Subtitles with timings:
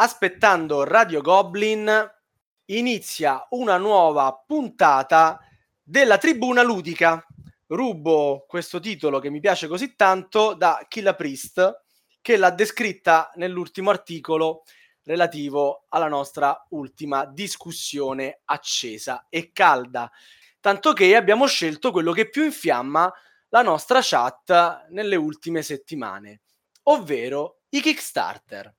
[0.00, 2.10] aspettando Radio Goblin
[2.66, 5.38] inizia una nuova puntata
[5.82, 7.22] della Tribuna Ludica.
[7.66, 11.82] Rubo questo titolo che mi piace così tanto da Killa Priest
[12.22, 14.62] che l'ha descritta nell'ultimo articolo
[15.02, 20.10] relativo alla nostra ultima discussione accesa e calda.
[20.60, 23.12] Tanto che abbiamo scelto quello che più infiamma
[23.50, 26.40] la nostra chat nelle ultime settimane,
[26.84, 28.74] ovvero i Kickstarter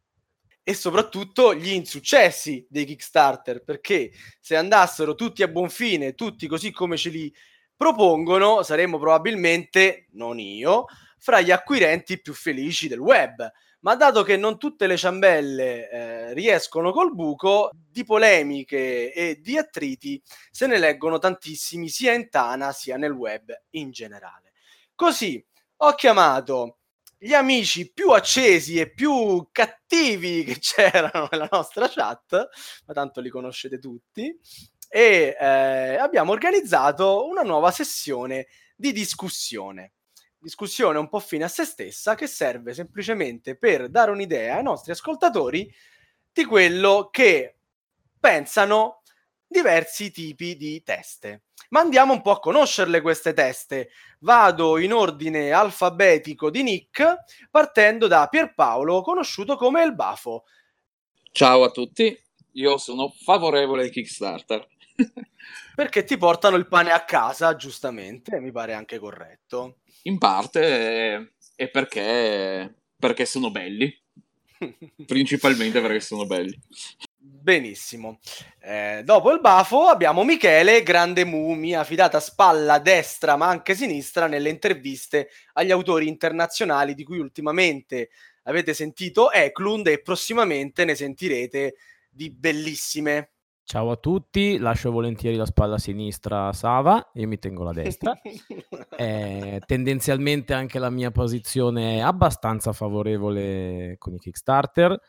[0.63, 6.71] e soprattutto gli insuccessi dei Kickstarter, perché se andassero tutti a buon fine, tutti così
[6.71, 7.33] come ce li
[7.75, 10.85] propongono, saremmo probabilmente, non io,
[11.17, 13.49] fra gli acquirenti più felici del web.
[13.79, 19.57] Ma dato che non tutte le ciambelle eh, riescono col buco, di polemiche e di
[19.57, 20.21] attriti
[20.51, 24.51] se ne leggono tantissimi sia in Tana sia nel web in generale.
[24.93, 25.43] Così
[25.77, 26.80] ho chiamato
[27.23, 32.49] gli amici più accesi e più cattivi che c'erano nella nostra chat,
[32.87, 34.35] ma tanto li conoscete tutti,
[34.89, 39.93] e eh, abbiamo organizzato una nuova sessione di discussione.
[40.39, 44.91] Discussione un po' fine a se stessa che serve semplicemente per dare un'idea ai nostri
[44.91, 45.71] ascoltatori
[46.33, 47.57] di quello che
[48.19, 49.00] pensano
[49.51, 51.43] diversi tipi di teste.
[51.69, 53.89] Ma andiamo un po' a conoscerle queste teste.
[54.19, 57.15] Vado in ordine alfabetico di Nick,
[57.49, 60.45] partendo da Pierpaolo, conosciuto come il Bafo.
[61.31, 62.17] Ciao a tutti,
[62.53, 64.67] io sono favorevole ai Kickstarter.
[65.75, 69.79] perché ti portano il pane a casa, giustamente, mi pare anche corretto.
[70.03, 73.93] In parte è perché, perché sono belli.
[75.05, 76.57] Principalmente perché sono belli.
[77.41, 78.19] Benissimo.
[78.59, 84.49] Eh, dopo il bafo abbiamo Michele, grande mumia, fidata spalla destra ma anche sinistra nelle
[84.49, 88.09] interviste agli autori internazionali di cui ultimamente
[88.43, 91.75] avete sentito Eklund e prossimamente ne sentirete
[92.11, 93.31] di bellissime.
[93.63, 98.13] Ciao a tutti, lascio volentieri la spalla sinistra a Sava, io mi tengo la destra.
[98.97, 104.99] eh, tendenzialmente anche la mia posizione è abbastanza favorevole con i Kickstarter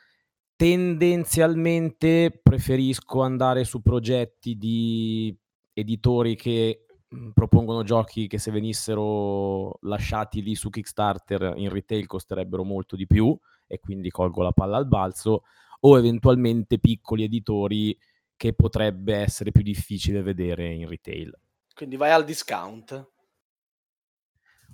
[0.62, 5.36] tendenzialmente preferisco andare su progetti di
[5.72, 12.62] editori che mh, propongono giochi che se venissero lasciati lì su Kickstarter in retail costerebbero
[12.62, 13.36] molto di più
[13.66, 15.42] e quindi colgo la palla al balzo
[15.80, 17.98] o eventualmente piccoli editori
[18.36, 21.36] che potrebbe essere più difficile vedere in retail.
[21.74, 23.10] Quindi vai al discount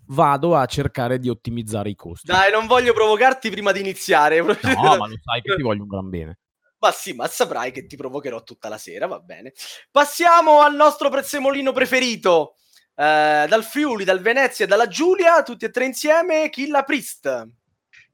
[0.09, 2.27] vado a cercare di ottimizzare i costi.
[2.27, 4.41] Dai, non voglio provocarti prima di iniziare.
[4.41, 4.47] No,
[4.97, 6.39] ma lo sai che ti voglio un gran bene.
[6.81, 9.53] Ma sì, ma saprai che ti provocherò tutta la sera, va bene.
[9.91, 12.55] Passiamo al nostro prezzemolino preferito.
[12.95, 17.49] Eh, dal Friuli, dal Venezia e dalla Giulia, tutti e tre insieme, Killa Priest.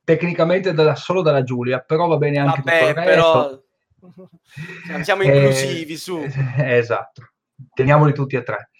[0.03, 3.65] Tecnicamente da, solo dalla Giulia, però va bene anche Vabbè, tutto il resto.
[4.04, 6.22] però siamo inclusivi, eh, su.
[6.59, 7.33] Esatto,
[7.72, 8.71] teniamoli tutti e tre.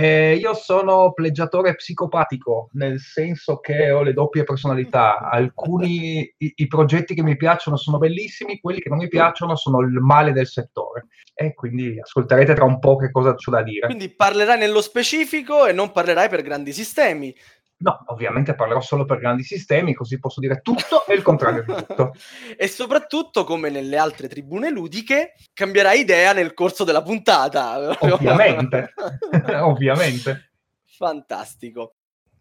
[0.00, 5.18] Eh, io sono pleggiatore psicopatico, nel senso che ho le doppie personalità.
[5.28, 9.80] Alcuni i, i, progetti che mi piacciono sono bellissimi, quelli che non mi piacciono sono
[9.80, 11.08] il male del settore.
[11.34, 13.86] E quindi ascolterete tra un po' che cosa c'ho da dire.
[13.86, 17.34] Quindi parlerai nello specifico e non parlerai per grandi sistemi.
[17.80, 21.72] No, ovviamente parlerò solo per grandi sistemi, così posso dire tutto e il contrario di
[21.72, 22.12] tutto.
[22.56, 27.96] e soprattutto, come nelle altre tribune ludiche, cambierà idea nel corso della puntata.
[28.00, 28.92] Ovviamente,
[29.62, 30.50] ovviamente.
[30.84, 31.94] Fantastico.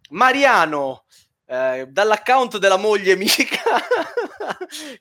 [0.09, 1.03] Mariano,
[1.45, 3.79] eh, dall'account della moglie Mica,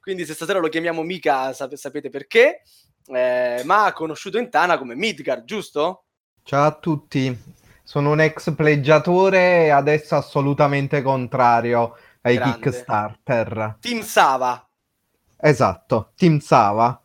[0.00, 2.62] quindi se stasera lo chiamiamo Mica sap- sapete perché,
[3.06, 6.04] eh, ma ha conosciuto in Tana come Midgard, giusto?
[6.42, 7.54] Ciao a tutti.
[7.86, 12.58] Sono un ex pleggiatore e adesso assolutamente contrario ai Grande.
[12.58, 13.76] Kickstarter.
[13.80, 14.68] Team Sava.
[15.36, 17.00] Esatto, Team Sava.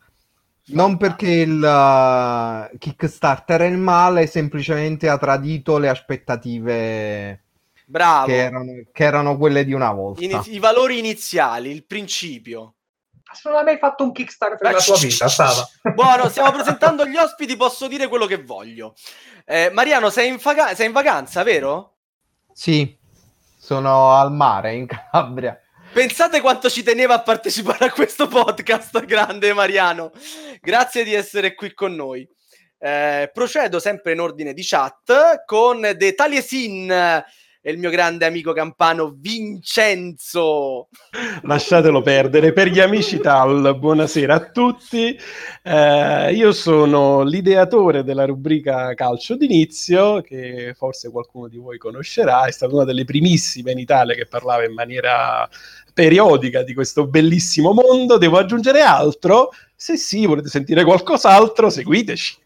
[0.69, 7.43] Non perché il uh, Kickstarter è il male, semplicemente ha tradito le aspettative
[7.85, 8.25] Bravo.
[8.25, 10.23] Che, erano, che erano quelle di una volta.
[10.23, 12.77] In, I valori iniziali, il principio.
[13.43, 15.67] Non hai mai fatto un Kickstarter nella tua vita, Sava.
[15.93, 18.93] Buono, stiamo presentando gli ospiti, posso dire quello che voglio.
[19.45, 21.95] Eh, Mariano, sei in, faga- sei in vacanza, vero?
[22.53, 22.97] Sì,
[23.57, 25.59] sono al mare in Calabria.
[25.93, 30.11] Pensate quanto ci teneva a partecipare a questo podcast, grande Mariano.
[30.61, 32.27] Grazie di essere qui con noi.
[32.79, 37.23] Eh, procedo sempre in ordine di chat con The Taliesin
[37.63, 40.87] e il mio grande amico campano Vincenzo.
[41.43, 42.53] Lasciatelo perdere.
[42.53, 45.15] Per gli amici TAL, buonasera a tutti.
[45.61, 52.45] Eh, io sono l'ideatore della rubrica Calcio d'inizio, che forse qualcuno di voi conoscerà.
[52.45, 55.47] È stata una delle primissime in Italia che parlava in maniera
[55.93, 58.17] periodica di questo bellissimo mondo.
[58.17, 59.49] Devo aggiungere altro?
[59.75, 62.40] Se sì, volete sentire qualcos'altro, seguiteci.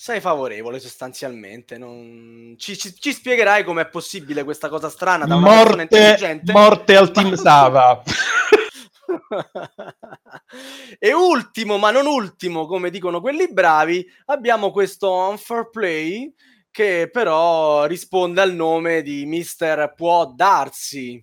[0.00, 1.76] Sei favorevole sostanzialmente.
[1.76, 2.54] Non...
[2.56, 6.52] Ci, ci, ci spiegherai com'è possibile questa cosa strana da una persona Morte, intelligente.
[6.52, 8.00] morte al team Sava.
[11.00, 16.32] e ultimo, ma non ultimo, come dicono quelli bravi, abbiamo questo Unfair Play
[16.70, 21.20] che però risponde al nome di Mister Può Darsi.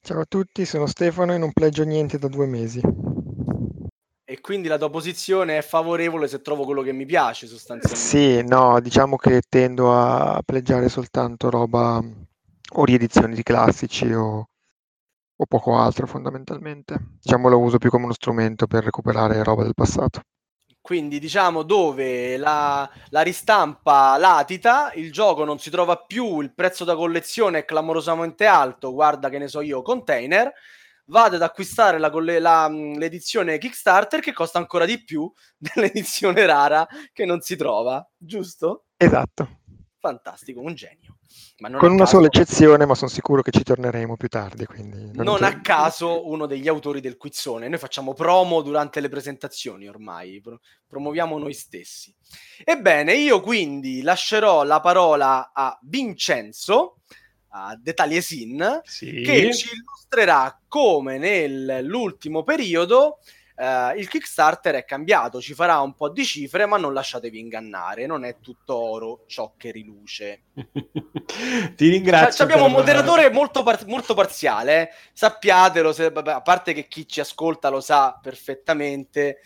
[0.00, 2.80] Ciao a tutti, sono Stefano e non plegio niente da due mesi.
[4.32, 8.02] E quindi la tua posizione è favorevole se trovo quello che mi piace sostanzialmente.
[8.02, 12.02] Sì, no, diciamo che tendo a pleggiare soltanto roba
[12.76, 14.48] o riedizioni di classici o,
[15.36, 16.96] o poco altro fondamentalmente.
[17.20, 20.22] Diciamo lo uso più come uno strumento per recuperare roba del passato.
[20.80, 26.84] Quindi diciamo dove la, la ristampa latita, il gioco non si trova più, il prezzo
[26.84, 30.50] da collezione è clamorosamente alto, guarda che ne so io, container,
[31.12, 32.10] vado ad acquistare la
[32.40, 38.04] la, mh, l'edizione Kickstarter che costa ancora di più dell'edizione rara che non si trova,
[38.16, 38.86] giusto?
[38.96, 39.60] Esatto,
[40.00, 41.18] Fantastico, un genio.
[41.78, 44.66] Con una caso- sola eccezione, ma sono sicuro che ci torneremo più tardi.
[44.66, 47.68] Quindi non non a caso uno degli autori del quizzone.
[47.68, 50.58] Noi facciamo promo durante le presentazioni ormai, pro-
[50.88, 52.12] promuoviamo noi stessi.
[52.64, 56.96] Ebbene, io quindi lascerò la parola a Vincenzo,
[57.54, 59.22] a The Taliesin, Sì.
[59.22, 63.18] che ci illustrerà come nell'ultimo periodo
[63.54, 68.06] eh, il Kickstarter è cambiato, ci farà un po' di cifre, ma non lasciatevi ingannare,
[68.06, 70.44] non è tutto oro ciò che riluce.
[71.76, 72.32] Ti ringrazio.
[72.32, 74.94] Cioè, abbiamo un moderatore molto, par- molto parziale, eh.
[75.12, 79.40] sappiatelo, se- vabbè, a parte che chi ci ascolta lo sa perfettamente,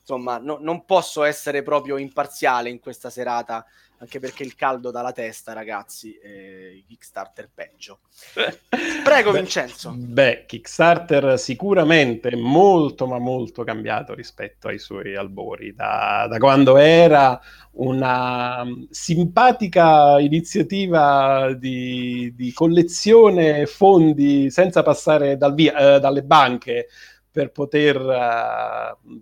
[0.00, 3.64] insomma, no- non posso essere proprio imparziale in questa serata,
[4.00, 8.00] anche perché il caldo dalla testa, ragazzi, eh, Kickstarter peggio.
[9.04, 9.92] Prego, Beh, Vincenzo.
[9.94, 17.38] Beh, Kickstarter sicuramente molto ma molto cambiato rispetto ai suoi albori, da, da quando era
[17.72, 26.88] una mm, simpatica iniziativa di, di collezione fondi senza passare dal via- eh, dalle banche
[27.30, 29.20] per poter, eh,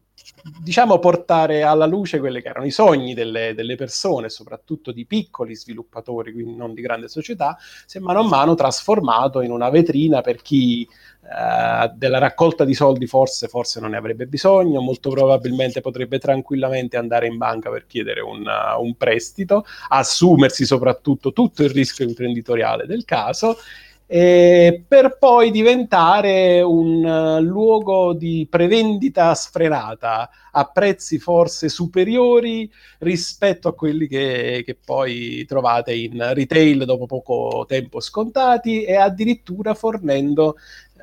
[0.60, 5.54] diciamo, portare alla luce quelli che erano i sogni delle, delle persone, soprattutto di piccoli
[5.54, 7.56] sviluppatori, quindi non di grandi società,
[7.86, 10.86] si è mano a mano trasformato in una vetrina per chi
[11.28, 16.96] eh, della raccolta di soldi forse, forse non ne avrebbe bisogno, molto probabilmente potrebbe tranquillamente
[16.96, 22.86] andare in banca per chiedere un, uh, un prestito, assumersi soprattutto tutto il rischio imprenditoriale
[22.86, 23.58] del caso
[24.10, 32.70] eh, per poi diventare un uh, luogo di prevendita sfrenata a prezzi forse superiori
[33.00, 39.74] rispetto a quelli che, che poi trovate in retail dopo poco tempo scontati e addirittura
[39.74, 40.56] fornendo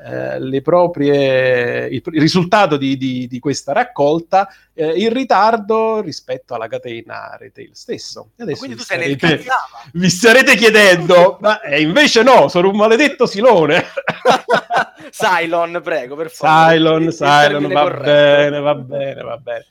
[0.03, 6.53] eh, le proprie, il, il risultato di, di, di questa raccolta eh, in ritardo rispetto
[6.53, 8.31] alla catena retail stesso.
[8.37, 9.83] Adesso Quindi vi tu sei nel starete- cazzava.
[9.93, 13.83] vi starete chiedendo, ma eh, invece no, sono un maledetto Silone.
[15.11, 16.75] Cylon, prego, per favore.
[16.75, 18.03] Cylon, Cylon, va corretto.
[18.03, 19.65] bene, va bene, va bene.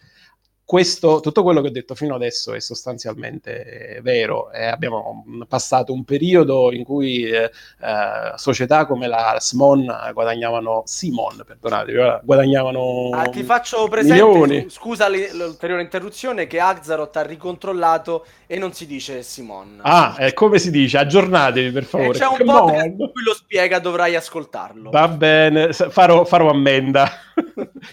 [0.67, 4.51] Questo, tutto quello che ho detto fino adesso è sostanzialmente vero.
[4.51, 7.51] Eh, abbiamo passato un periodo in cui eh,
[7.83, 9.85] eh, società come la Smon
[10.15, 14.67] guadagnavano, Simon, perdonatemi, eh, guadagnavano Ah, ti faccio presente, milioni.
[14.71, 19.81] scusa l'ulteriore interruzione, che Axaroth ha ricontrollato e non si dice Simon.
[19.83, 20.97] Ah, eh, come si dice?
[20.97, 22.19] Aggiornatevi per E favore.
[22.19, 22.91] c'è un Come podcast on.
[22.91, 24.89] in cui lo spiega, dovrai ascoltarlo.
[24.91, 27.11] Va bene, farò, farò ammenda.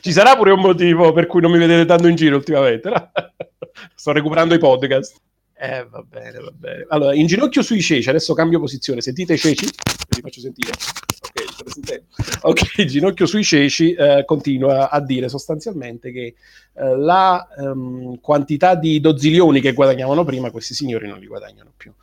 [0.01, 2.89] Ci sarà pure un motivo per cui non mi vedete tanto in giro ultimamente.
[2.89, 3.12] no?
[3.95, 5.15] Sto recuperando i podcast.
[5.53, 6.86] Eh, va bene, va bene.
[6.89, 9.00] Allora, in ginocchio sui ceci, adesso cambio posizione.
[9.00, 9.65] Sentite i ceci?
[9.65, 10.71] Li faccio sentire.
[10.71, 12.05] Ok, li state sentendo?
[12.41, 16.33] Ok, ginocchio sui ceci eh, continua a dire sostanzialmente che
[16.74, 21.93] eh, la ehm, quantità di dozzilioni che guadagnavano prima, questi signori non li guadagnano più.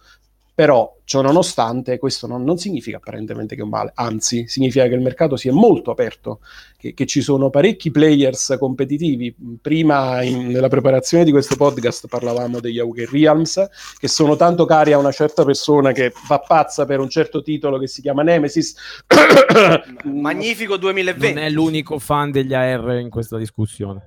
[0.59, 4.95] Però, ciò nonostante, questo non, non significa apparentemente che è un male, anzi, significa che
[4.95, 6.41] il mercato si è molto aperto,
[6.77, 9.33] che, che ci sono parecchi players competitivi.
[9.63, 13.69] Prima, in- nella preparazione di questo podcast, parlavamo degli Auger Realms,
[14.01, 17.79] che sono tanto cari a una certa persona che va pazza per un certo titolo
[17.79, 18.75] che si chiama Nemesis.
[20.13, 21.35] Magnifico 2020.
[21.35, 24.07] Non è l'unico fan degli AR in questa discussione.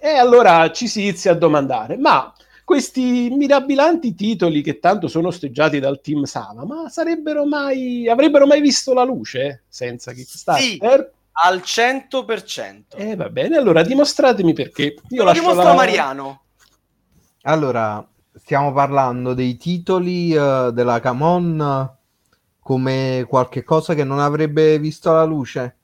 [0.00, 5.78] E allora ci si inizia a domandare, ma questi mirabilanti titoli che tanto sono osteggiati
[5.78, 11.12] dal team Sama, ma sarebbero mai, avrebbero mai visto la luce senza Kickstarter?
[11.32, 12.96] Al 100%.
[12.96, 14.94] Eh, va bene, allora dimostratemi perché.
[15.08, 16.42] Io lo lascio dimostra la- Mariano.
[17.42, 21.96] Allora, stiamo parlando dei titoli eh, della Camon
[22.60, 25.76] come qualche cosa che non avrebbe visto la luce.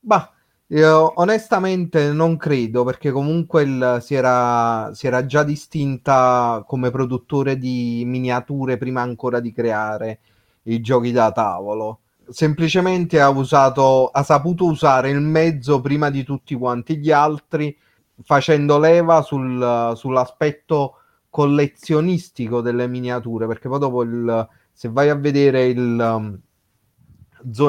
[0.00, 0.33] Bah,
[0.74, 7.56] io onestamente non credo perché comunque il- si era, si era già distinta come produttore
[7.58, 10.18] di miniature prima ancora di creare
[10.64, 12.00] i giochi da tavolo.
[12.28, 17.76] Semplicemente ha usato, ha saputo usare il mezzo prima di tutti quanti gli altri,
[18.22, 20.94] facendo leva sul- sull'aspetto
[21.30, 26.38] collezionistico delle miniature, perché poi dopo il, se vai a vedere il, um,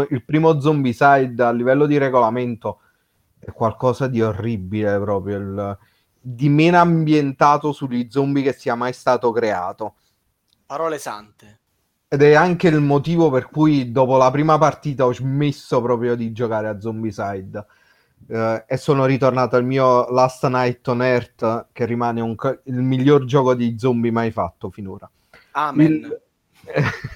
[0.10, 2.80] il primo Zombicide a livello di regolamento
[3.46, 5.78] è qualcosa di orribile proprio, il-
[6.20, 9.96] di meno ambientato sugli zombie che sia mai stato creato.
[10.66, 11.60] Parole sante.
[12.08, 16.32] Ed è anche il motivo per cui dopo la prima partita ho smesso proprio di
[16.32, 17.66] giocare a Zombicide.
[18.28, 23.26] Eh, e sono ritornato al mio Last Night on Earth, che rimane un il miglior
[23.26, 25.10] gioco di zombie mai fatto finora.
[25.52, 25.92] Amen.
[25.92, 26.22] Il-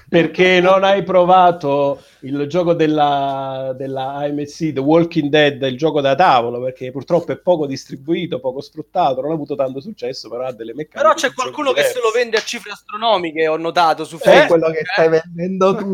[0.08, 6.14] Perché non hai provato il gioco della, della AMC, The Walking Dead, il gioco da
[6.14, 10.52] tavolo, perché purtroppo è poco distribuito, poco sfruttato, non ha avuto tanto successo, però ha
[10.52, 10.98] delle meccaniche.
[11.00, 14.48] Però c'è qualcuno che se lo vende a cifre astronomiche, ho notato su è Facebook.
[14.48, 15.92] quello che stai vendendo tu.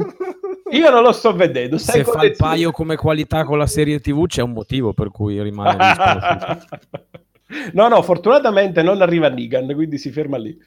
[0.71, 1.79] Io non lo sto vedendo.
[1.79, 5.41] Se fa il paio come qualità con la serie TV c'è un motivo per cui
[5.41, 5.77] rimane
[7.73, 10.59] no, no, fortunatamente non arriva Negan, quindi si ferma lì.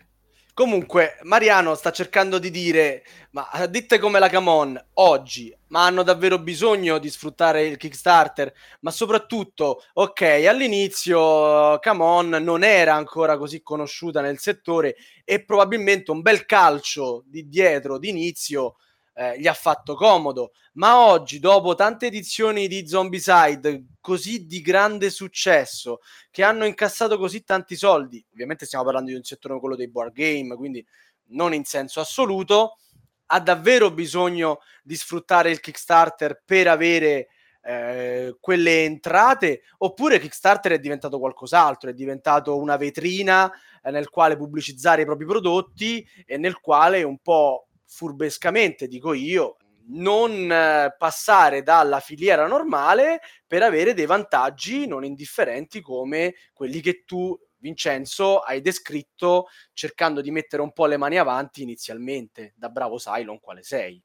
[0.59, 6.37] Comunque, Mariano sta cercando di dire, ma dite come la Camon oggi, ma hanno davvero
[6.37, 8.53] bisogno di sfruttare il Kickstarter?
[8.81, 16.19] Ma soprattutto, ok, all'inizio Camon non era ancora così conosciuta nel settore e probabilmente un
[16.19, 18.75] bel calcio di dietro d'inizio
[19.19, 25.09] eh, gli ha fatto comodo, ma oggi, dopo tante edizioni di Zombicide così di grande
[25.09, 25.99] successo,
[26.31, 29.89] che hanno incassato così tanti soldi, ovviamente stiamo parlando di un settore come quello dei
[29.89, 30.85] board game, quindi
[31.31, 32.77] non in senso assoluto,
[33.25, 37.27] ha davvero bisogno di sfruttare il Kickstarter per avere
[37.61, 39.63] eh, quelle entrate?
[39.79, 43.51] Oppure Kickstarter è diventato qualcos'altro, è diventato una vetrina
[43.83, 49.57] eh, nel quale pubblicizzare i propri prodotti e nel quale un po' furbescamente, dico io,
[49.87, 57.03] non eh, passare dalla filiera normale per avere dei vantaggi non indifferenti come quelli che
[57.05, 62.97] tu, Vincenzo, hai descritto cercando di mettere un po' le mani avanti inizialmente, da bravo
[62.97, 64.01] Cylon quale sei.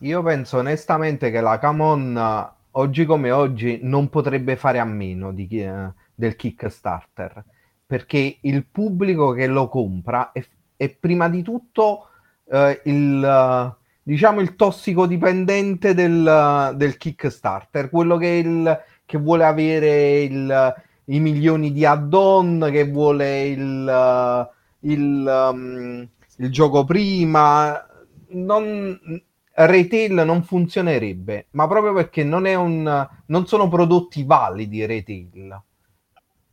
[0.00, 5.32] Io penso onestamente che la Camon eh, oggi come oggi non potrebbe fare a meno
[5.32, 7.42] chi- eh, del Kickstarter
[7.86, 10.44] perché il pubblico che lo compra è,
[10.76, 12.10] è prima di tutto
[12.48, 20.22] eh, il, eh, diciamo il tossicodipendente del, del Kickstarter, quello che, il, che vuole avere
[20.22, 20.74] il,
[21.06, 24.48] i milioni di add-on, che vuole il, eh,
[24.90, 27.84] il, um, il gioco prima.
[28.28, 28.98] Non,
[29.52, 35.62] retail non funzionerebbe, ma proprio perché non, è un, non sono prodotti validi retail.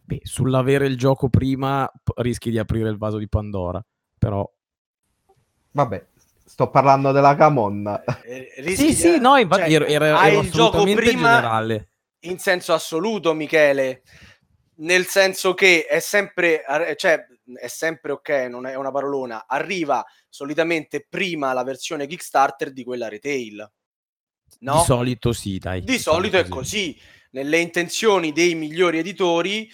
[0.05, 3.83] Beh, sull'avere il gioco prima rischi di aprire il vaso di Pandora,
[4.17, 4.49] però...
[5.73, 6.05] Vabbè,
[6.45, 8.01] sto parlando della Camon.
[8.23, 11.89] Eh, Sì, rischi- sì, no, infatti cioè, ero, ero- hai ero il gioco prima generale.
[12.21, 14.03] in senso assoluto, Michele,
[14.75, 16.63] nel senso che è sempre,
[16.95, 17.25] cioè,
[17.55, 23.09] è sempre ok, non è una parolona, arriva solitamente prima la versione Kickstarter di quella
[23.09, 23.69] retail.
[24.59, 24.77] No?
[24.77, 25.79] Di solito sì, dai.
[25.81, 26.97] Di diciamo solito è così.
[27.31, 29.67] Nelle intenzioni dei migliori editori,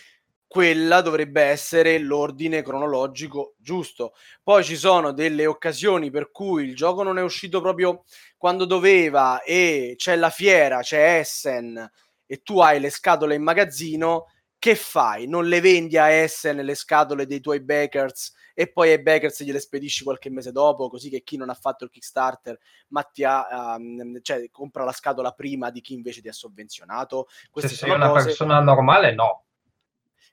[0.49, 4.15] quella dovrebbe essere l'ordine cronologico giusto.
[4.41, 8.03] Poi ci sono delle occasioni per cui il gioco non è uscito proprio
[8.35, 11.91] quando doveva e c'è la fiera, c'è Essen
[12.25, 14.25] e tu hai le scatole in magazzino.
[14.57, 15.27] Che fai?
[15.27, 19.59] Non le vendi a Essen le scatole dei tuoi backers e poi ai backers gliele
[19.59, 23.75] spedisci qualche mese dopo, così che chi non ha fatto il Kickstarter ma ti ha,
[23.77, 27.27] um, cioè, compra la scatola prima di chi invece ti ha sovvenzionato.
[27.51, 28.25] Queste Se sei una cose...
[28.25, 29.43] persona normale, no.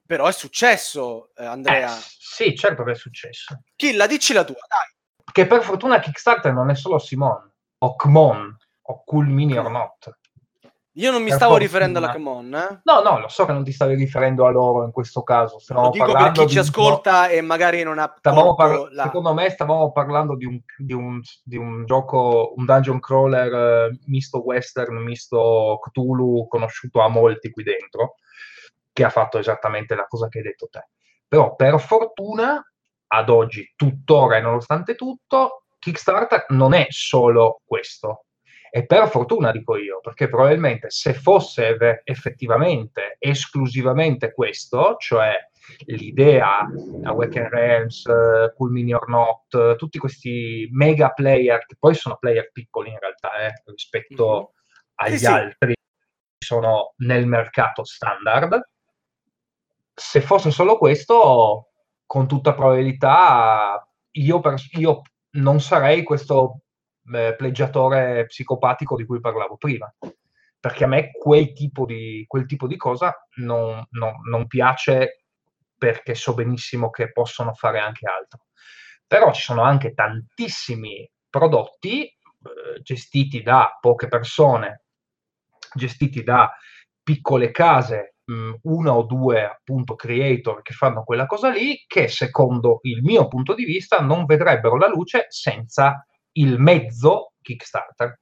[0.06, 1.96] Però è successo, eh, Andrea.
[1.96, 3.60] Eh, sì, certo che è successo.
[3.74, 4.94] Killa, dici la tua, dai.
[5.32, 10.18] Che per fortuna Kickstarter non è solo Simon, o Kmon, o Cool Mini or Not.
[10.98, 11.70] Io non mi Per stavo fortuna.
[11.70, 12.80] riferendo alla Camon, eh?
[12.84, 15.58] No, no, lo so che non ti stavi riferendo a loro in questo caso.
[15.68, 19.02] Lo dico per chi ci di ascolta e magari non ha Stavamo colto par- la...
[19.02, 23.52] Secondo me stavamo parlando di un, di un- di un gioco, un dungeon crawler
[23.90, 28.14] eh, misto western, misto Cthulhu, conosciuto a molti qui dentro,
[28.96, 30.88] che ha fatto esattamente la cosa che hai detto te.
[31.28, 32.64] Però per fortuna,
[33.08, 38.24] ad oggi, tuttora e nonostante tutto, Kickstarter non è solo questo.
[38.70, 45.34] E per fortuna dico io, perché probabilmente se fosse effettivamente esclusivamente questo, cioè
[45.84, 46.66] l'idea,
[47.02, 48.04] Awaken Realms,
[48.56, 53.36] Cool Mini or Not, tutti questi mega player, che poi sono player piccoli in realtà
[53.46, 54.52] eh, rispetto
[54.94, 55.26] agli Sì, sì.
[55.26, 55.74] altri,
[56.38, 58.58] sono nel mercato standard.
[59.98, 61.70] Se fosse solo questo,
[62.04, 65.00] con tutta probabilità, io, per, io
[65.32, 66.60] non sarei questo
[67.14, 69.92] eh, pleggiatore psicopatico di cui parlavo prima.
[70.58, 75.24] Perché a me quel tipo di, quel tipo di cosa non, non, non piace
[75.78, 78.46] perché so benissimo che possono fare anche altro.
[79.06, 84.84] Però ci sono anche tantissimi prodotti eh, gestiti da poche persone,
[85.74, 86.50] gestiti da
[87.02, 92.08] piccole case, mh, mm, una o due appunto creator che fanno quella cosa lì, che
[92.08, 98.18] secondo il mio punto di vista non vedrebbero la luce senza il mezzo Kickstarter.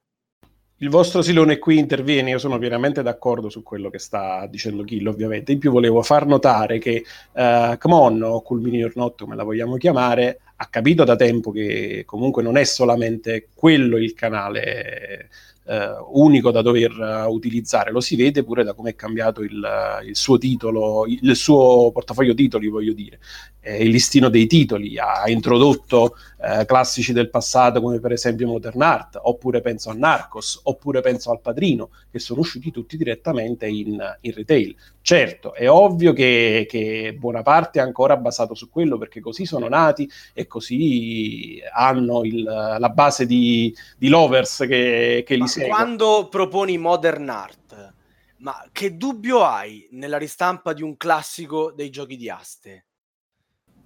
[0.79, 5.07] Il vostro Silone qui interviene, io sono pienamente d'accordo su quello che sta dicendo Kill,
[5.07, 5.53] ovviamente.
[5.53, 9.43] In più volevo far notare che uh, Come On, o Cool or Not, come la
[9.43, 15.29] vogliamo chiamare, ha capito da tempo che comunque non è solamente quello il canale
[15.65, 17.91] eh, unico da dover uh, utilizzare.
[17.91, 21.91] Lo si vede pure da come è cambiato il, uh, il, suo titolo, il suo
[21.91, 23.19] portafoglio titoli, voglio dire,
[23.61, 24.97] eh, il listino dei titoli.
[24.99, 30.59] Ha introdotto eh, classici del passato come per esempio Modern Art, oppure penso a Narcos,
[30.63, 34.75] oppure penso al Padrino, che sono usciti tutti direttamente in, in retail.
[35.01, 39.67] Certo, è ovvio che, che, buona parte è ancora basato su quello perché così sono
[39.67, 45.47] nati e così hanno il, la base di, di lovers che, che li.
[45.63, 47.93] Quando proponi modern art,
[48.37, 52.85] ma che dubbio hai nella ristampa di un classico dei giochi di aste?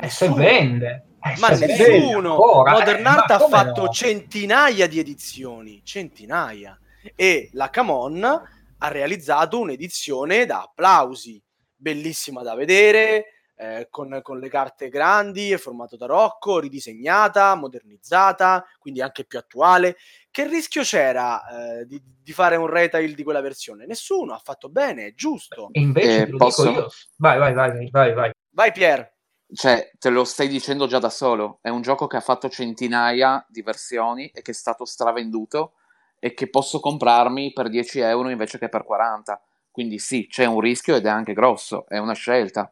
[0.01, 1.05] E se vende.
[1.21, 2.31] Eh, ma se nessuno.
[2.31, 3.89] Ancora, modern eh, Art ha fatto no?
[3.89, 6.79] centinaia di edizioni, centinaia.
[7.15, 11.41] E la Camon ha realizzato un'edizione da applausi,
[11.75, 13.25] bellissima da vedere,
[13.57, 19.97] eh, con, con, le carte grandi, formato tarocco, ridisegnata, modernizzata, quindi anche più attuale.
[20.31, 23.85] Che rischio c'era eh, di, di, fare un retail di quella versione?
[23.85, 25.69] Nessuno, ha fatto bene, è giusto.
[25.71, 26.69] E invece eh, posso...
[26.69, 26.87] io.
[27.17, 28.31] Vai, vai, vai, vai, vai.
[28.51, 29.17] Vai Pier.
[29.51, 31.57] Cioè, te lo stai dicendo già da solo.
[31.61, 35.73] È un gioco che ha fatto centinaia di versioni e che è stato stravenduto
[36.19, 39.41] e che posso comprarmi per 10 euro invece che per 40.
[39.71, 42.71] Quindi sì, c'è un rischio ed è anche grosso, è una scelta.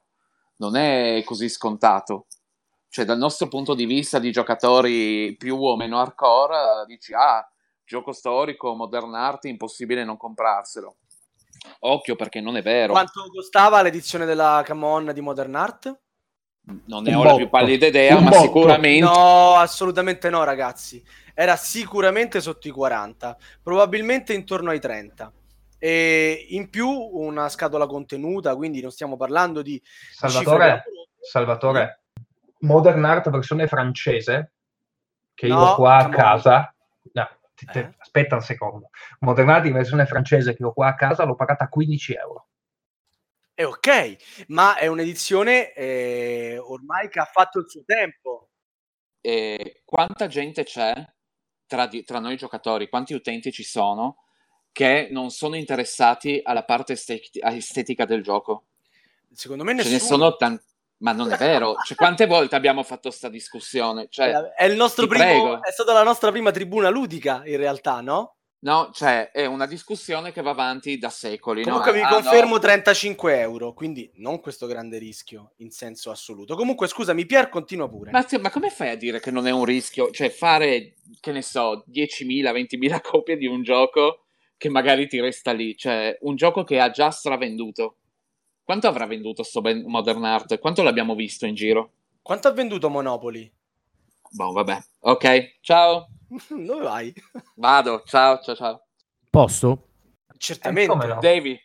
[0.58, 2.28] Non è così scontato.
[2.98, 7.48] Cioè, dal nostro punto di vista di giocatori più o meno hardcore, dici, ah,
[7.86, 10.96] gioco storico, modern art, impossibile non comprarselo.
[11.82, 12.94] Occhio perché non è vero.
[12.94, 16.00] Quanto costava l'edizione della Camon di Modern Art?
[16.86, 18.42] Non ne ho la più pallida idea, un ma botto.
[18.42, 19.06] sicuramente...
[19.06, 21.06] No, assolutamente no, ragazzi
[21.36, 25.32] era sicuramente sotto i 40, probabilmente intorno ai 30.
[25.78, 29.80] E in più una scatola contenuta, quindi non stiamo parlando di...
[30.16, 30.84] Salvatore,
[31.22, 32.02] Salvatore,
[32.60, 34.54] Modern Art versione francese,
[35.34, 36.76] che no, io ho qua a casa...
[37.14, 37.96] No, te, eh?
[37.98, 38.90] Aspetta un secondo.
[39.20, 42.48] Modern Art in versione francese che ho qua a casa l'ho pagata 15 euro.
[43.54, 48.50] È ok, ma è un'edizione eh, ormai che ha fatto il suo tempo.
[49.20, 50.94] E quanta gente c'è
[51.66, 54.26] tra, di, tra noi giocatori, quanti utenti ci sono
[54.72, 58.68] che non sono interessati alla parte estetica del gioco?
[59.32, 59.98] Secondo me nessuno.
[59.98, 60.64] Ce ne sono tanti.
[61.00, 64.08] Ma non è vero, cioè, quante volte abbiamo fatto questa discussione?
[64.10, 68.38] Cioè, è, il nostro primo, è stata la nostra prima tribuna ludica, in realtà, no?
[68.60, 71.62] No, cioè è una discussione che va avanti da secoli.
[71.64, 71.98] Comunque no?
[71.98, 72.60] vi ah, confermo no.
[72.60, 76.56] 35 euro, quindi non questo grande rischio in senso assoluto.
[76.56, 78.10] Comunque scusami, Pier, continua pure.
[78.10, 80.10] Ma, ma come fai a dire che non è un rischio?
[80.10, 84.24] Cioè fare, che ne so, 10.000, 20.000 copie di un gioco
[84.58, 85.78] che magari ti resta lì.
[85.78, 87.98] Cioè un gioco che ha già stravenduto.
[88.68, 90.60] Quanto avrà venduto sto Modern Art?
[90.60, 91.94] Quanto l'abbiamo visto in giro?
[92.22, 93.50] Quanto ha venduto Monopoli?
[94.32, 94.78] Boh, vabbè.
[95.00, 96.10] Ok, ciao.
[96.50, 97.14] Dove vai?
[97.56, 98.88] Vado, ciao, ciao, ciao.
[99.30, 99.88] Posso?
[100.38, 100.92] Certamente.
[100.92, 101.20] Eh, no?
[101.22, 101.58] Devi.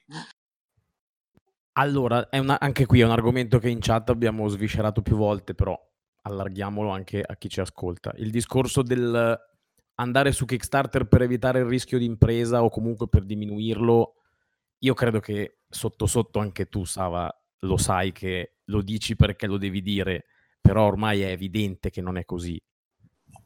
[1.73, 5.77] Allora, una, anche qui è un argomento che in chat abbiamo sviscerato più volte, però
[6.21, 8.13] allarghiamolo anche a chi ci ascolta.
[8.19, 9.37] Il discorso del
[9.97, 14.22] andare su Kickstarter per evitare il rischio di impresa o comunque per diminuirlo,
[14.83, 19.59] io credo che sotto sotto anche tu, Sava, lo sai che lo dici perché lo
[19.59, 20.27] devi dire,
[20.61, 22.61] però ormai è evidente che non è così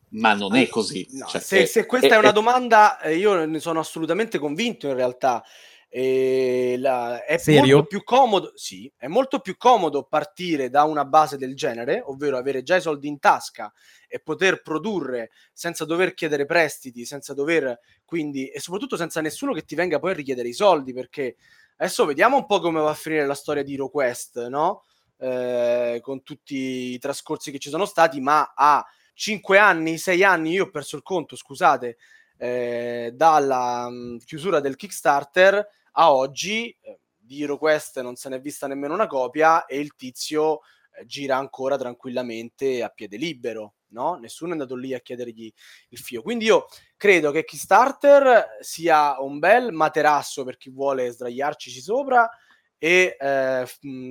[0.09, 1.07] ma non è così.
[1.11, 2.33] No, cioè, se, è, se, questa è, è una è...
[2.33, 5.43] domanda, eh, io ne sono assolutamente convinto in realtà.
[5.89, 7.77] E la, è Serio?
[7.77, 12.37] molto più comodo, sì, è molto più comodo partire da una base del genere, ovvero
[12.37, 13.73] avere già i soldi in tasca
[14.09, 19.63] e poter produrre senza dover chiedere prestiti, senza dover quindi, e soprattutto senza nessuno che
[19.63, 21.37] ti venga poi a richiedere i soldi, perché
[21.77, 24.83] adesso vediamo un po' come va a finire la storia di HeroQuest, no?
[25.19, 30.51] Eh, con tutti i trascorsi che ci sono stati, ma a 5 anni, 6 anni,
[30.51, 31.97] io ho perso il conto, scusate,
[32.37, 38.67] eh, dalla mh, chiusura del Kickstarter a oggi eh, di HeroQuest non se n'è vista
[38.67, 40.61] nemmeno una copia e il tizio
[40.93, 44.15] eh, gira ancora tranquillamente a piede libero, no?
[44.17, 45.53] Nessuno è andato lì a chiedergli
[45.89, 46.23] il fio.
[46.23, 52.29] Quindi io credo che Kickstarter sia un bel materasso per chi vuole sdraiarci sopra
[52.79, 53.67] e eh,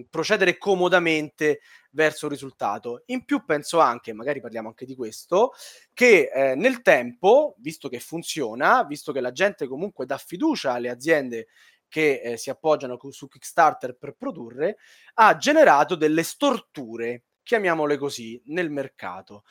[0.10, 3.04] procedere comodamente verso il risultato.
[3.08, 5.54] In più penso anche, magari parliamo anche di questo,
[5.94, 10.90] che eh, nel tempo, visto che funziona, visto che la gente comunque dà fiducia alle
[10.90, 11.48] aziende
[11.88, 14.78] che eh, si appoggiano su Kickstarter per produrre,
[15.16, 19.44] ha generato delle storture, chiamiamole così, nel mercato.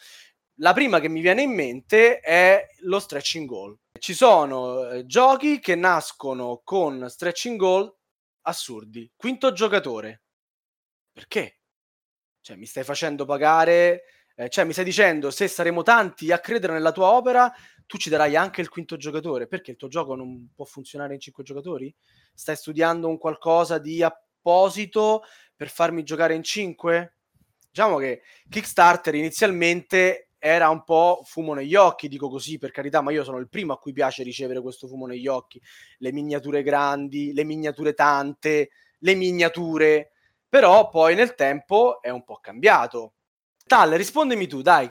[0.58, 3.76] La prima che mi viene in mente è lo stretching goal.
[3.98, 7.92] Ci sono eh, giochi che nascono con stretching goal
[8.44, 9.10] assurdi.
[9.14, 10.22] Quinto giocatore.
[11.12, 11.60] Perché?
[12.40, 14.02] Cioè, mi stai facendo pagare,
[14.34, 17.52] eh, cioè mi stai dicendo se saremo tanti a credere nella tua opera,
[17.86, 21.20] tu ci darai anche il quinto giocatore, perché il tuo gioco non può funzionare in
[21.20, 21.94] cinque giocatori?
[22.34, 25.22] Stai studiando un qualcosa di apposito
[25.54, 27.18] per farmi giocare in cinque?
[27.70, 33.10] Diciamo che Kickstarter inizialmente era un po' fumo negli occhi, dico così per carità, ma
[33.10, 35.58] io sono il primo a cui piace ricevere questo fumo negli occhi,
[36.00, 40.10] le miniature grandi, le miniature tante, le miniature,
[40.46, 43.14] però poi nel tempo è un po' cambiato.
[43.66, 44.86] Tal, rispondimi tu, dai.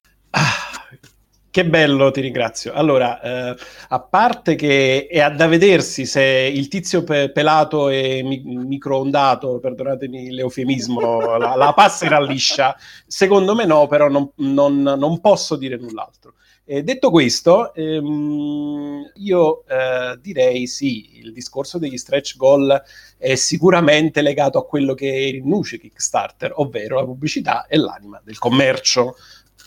[1.54, 2.74] Che bello, ti ringrazio.
[2.74, 3.56] Allora, eh,
[3.90, 10.32] a parte che è da vedersi se il tizio pe- pelato e mi- microondato, perdonatemi
[10.32, 16.34] l'eufemismo, la, la passerà liscia, secondo me no, però non, non, non posso dire null'altro.
[16.66, 22.82] Eh, detto questo, ehm, io eh, direi sì, il discorso degli stretch goal
[23.18, 29.16] è sicuramente legato a quello che rinuncia Kickstarter, ovvero la pubblicità e l'anima del commercio.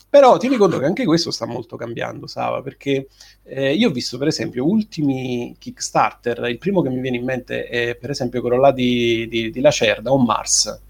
[0.09, 3.09] Però tieni conto che anche questo sta molto cambiando, Sava, perché
[3.43, 7.67] eh, io ho visto per esempio ultimi Kickstarter, il primo che mi viene in mente
[7.67, 10.81] è per esempio quello là di, di, di Lacerda, On Mars.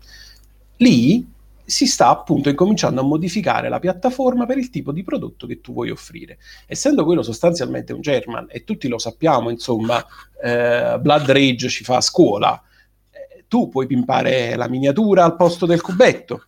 [0.76, 1.34] Lì
[1.66, 5.72] si sta appunto incominciando a modificare la piattaforma per il tipo di prodotto che tu
[5.72, 6.38] vuoi offrire.
[6.66, 10.04] Essendo quello sostanzialmente un German, e tutti lo sappiamo, insomma,
[10.42, 12.62] eh, Blood Rage ci fa a scuola,
[13.10, 16.44] eh, tu puoi pimpare la miniatura al posto del cubetto,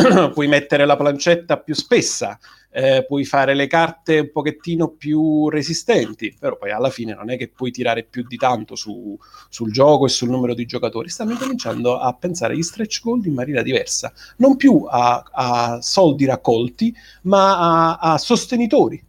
[0.32, 2.38] puoi mettere la plancetta più spessa,
[2.72, 7.36] eh, puoi fare le carte un pochettino più resistenti, però poi alla fine non è
[7.36, 11.08] che puoi tirare più di tanto su, sul gioco e sul numero di giocatori.
[11.08, 16.24] Stanno cominciando a pensare agli stretch gold in maniera diversa, non più a, a soldi
[16.24, 19.08] raccolti, ma a, a sostenitori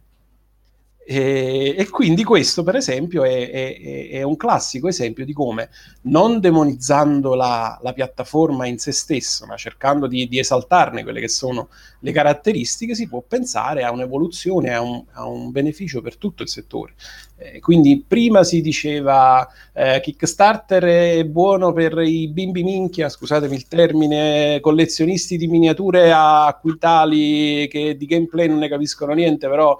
[1.04, 5.70] e, e, quindi questo, per esempio, è, è, è, un classico esempio di come,
[6.02, 11.28] non demonizzando la, la piattaforma in se stessa, ma cercando di, di, esaltarne quelle che
[11.28, 16.44] sono le caratteristiche, si può pensare a un'evoluzione, a un, a un beneficio per tutto
[16.44, 16.94] il settore.
[17.42, 23.66] Eh, quindi prima si diceva eh, Kickstarter è buono per i bimbi minchia, scusatemi il
[23.66, 29.76] termine, collezionisti di miniature a quintali che di gameplay non ne capiscono niente, però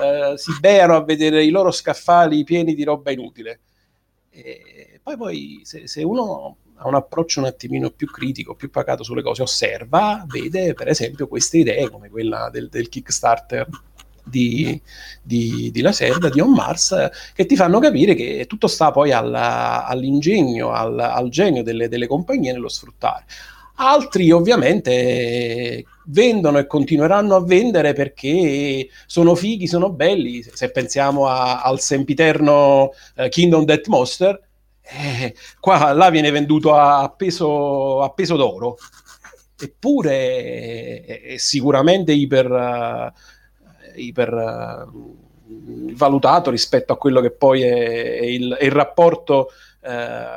[0.00, 3.60] eh, si beano a vedere i loro scaffali pieni di roba inutile.
[4.30, 9.02] E poi, poi se, se uno ha un approccio un attimino più critico, più pagato
[9.02, 13.68] sulle cose, osserva, vede per esempio queste idee come quella del, del Kickstarter
[14.24, 14.80] di,
[15.22, 19.86] di, di Lacerda, di On Mars, che ti fanno capire che tutto sta poi alla,
[19.86, 23.24] all'ingegno, al, al genio delle, delle compagnie nello sfruttare.
[23.82, 30.42] Altri ovviamente vendono e continueranno a vendere perché sono fighi, sono belli.
[30.42, 34.38] Se pensiamo a, al sempiterno uh, Kingdom Death Monster,
[34.82, 38.76] eh, qua là viene venduto a peso, a peso d'oro.
[39.58, 43.12] Eppure è, è sicuramente iper,
[43.96, 45.16] iper uh,
[45.94, 49.48] valutato rispetto a quello che poi è, è, il, è il, rapporto
[49.80, 49.88] uh,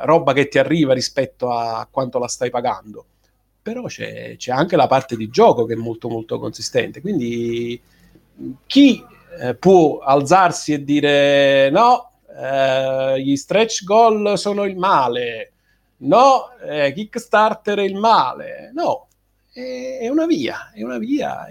[0.05, 3.05] roba che ti arriva rispetto a quanto la stai pagando.
[3.61, 6.99] Però c'è, c'è, anche la parte di gioco che è molto molto consistente.
[6.99, 7.81] Quindi
[8.65, 9.03] chi
[9.39, 15.51] eh, può alzarsi e dire no, eh, gli stretch goal sono il male,
[15.97, 19.07] no, eh, Kickstarter è il male, no,
[19.51, 21.47] è una via, è una via.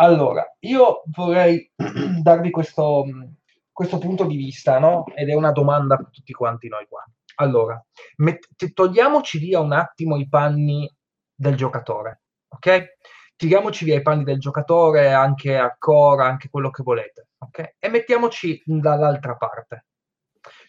[0.00, 1.72] Allora, io vorrei
[2.22, 3.04] darvi questo,
[3.72, 5.04] questo punto di vista, no?
[5.14, 7.04] Ed è una domanda per tutti quanti noi qua.
[7.36, 7.84] Allora,
[8.16, 10.88] met- togliamoci via un attimo i panni
[11.34, 12.96] del giocatore, ok?
[13.34, 17.74] Tiriamoci via i panni del giocatore, anche a core, anche quello che volete, ok?
[17.80, 19.86] E mettiamoci dall'altra parte.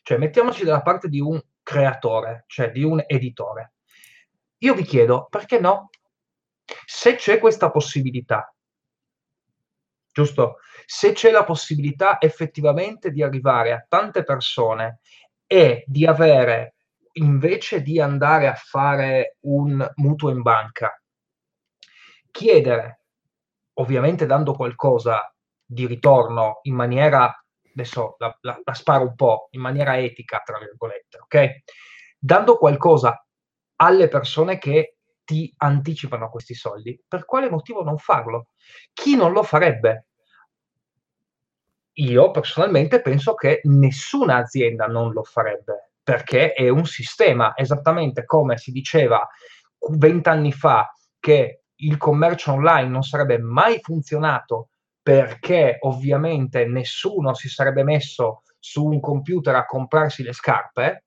[0.02, 3.74] Cioè, mettiamoci dalla parte di un creatore, cioè di un editore.
[4.60, 5.90] Io vi chiedo, perché no?
[6.86, 8.54] Se c'è questa possibilità,
[10.24, 10.58] giusto?
[10.86, 15.00] Se c'è la possibilità effettivamente di arrivare a tante persone
[15.48, 16.76] e di avere
[17.14, 21.02] invece di andare a fare un mutuo in banca,
[22.32, 23.02] chiedere,
[23.74, 25.34] ovviamente dando qualcosa
[25.66, 27.34] di ritorno in maniera,
[27.74, 31.52] adesso la, la, la sparo un po', in maniera etica, tra virgolette, ok?
[32.18, 33.26] Dando qualcosa
[33.78, 38.50] alle persone che ti anticipano questi soldi, per quale motivo non farlo?
[38.94, 40.09] Chi non lo farebbe?
[42.00, 48.58] Io personalmente penso che nessuna azienda non lo farebbe, perché è un sistema, esattamente come
[48.58, 49.28] si diceva
[49.92, 54.70] vent'anni fa che il commercio online non sarebbe mai funzionato
[55.02, 61.06] perché ovviamente nessuno si sarebbe messo su un computer a comprarsi le scarpe,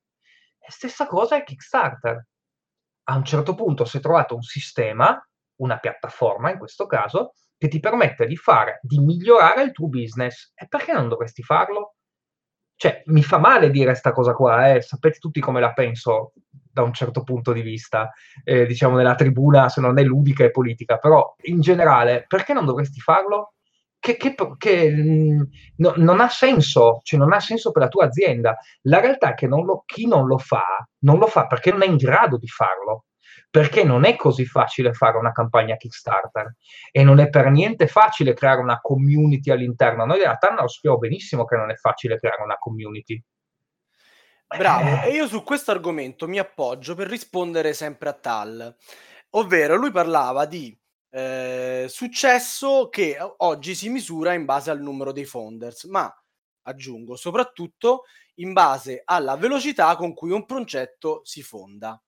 [0.67, 2.27] stessa cosa è Kickstarter.
[3.05, 5.23] A un certo punto si è trovato un sistema,
[5.57, 10.51] una piattaforma in questo caso, che ti permette di fare, di migliorare il tuo business.
[10.57, 11.95] E perché non dovresti farlo?
[12.75, 14.83] Cioè, mi fa male dire questa cosa qua, eh?
[14.83, 18.11] sapete tutti come la penso da un certo punto di vista,
[18.43, 22.65] eh, diciamo nella tribuna, se non è ludica e politica, però in generale, perché non
[22.65, 23.53] dovresti farlo?
[24.01, 28.07] Che, che, che mh, no, non ha senso, cioè non ha senso per la tua
[28.07, 28.57] azienda.
[28.89, 31.83] La realtà è che non lo, chi non lo fa, non lo fa perché non
[31.83, 33.05] è in grado di farlo
[33.53, 36.57] perché non è così facile fare una campagna Kickstarter
[36.91, 40.07] e non è per niente facile creare una community all'interno.
[40.07, 43.23] Noi della Tanna lo sappiamo benissimo che non è facile creare una community.
[44.57, 48.75] Bravo, e io su questo argomento mi appoggio per rispondere sempre a Tal,
[49.33, 50.75] ovvero lui parlava di
[51.11, 56.11] eh, successo che oggi si misura in base al numero dei founders, ma
[56.63, 58.05] aggiungo soprattutto
[58.37, 62.03] in base alla velocità con cui un progetto si fonda.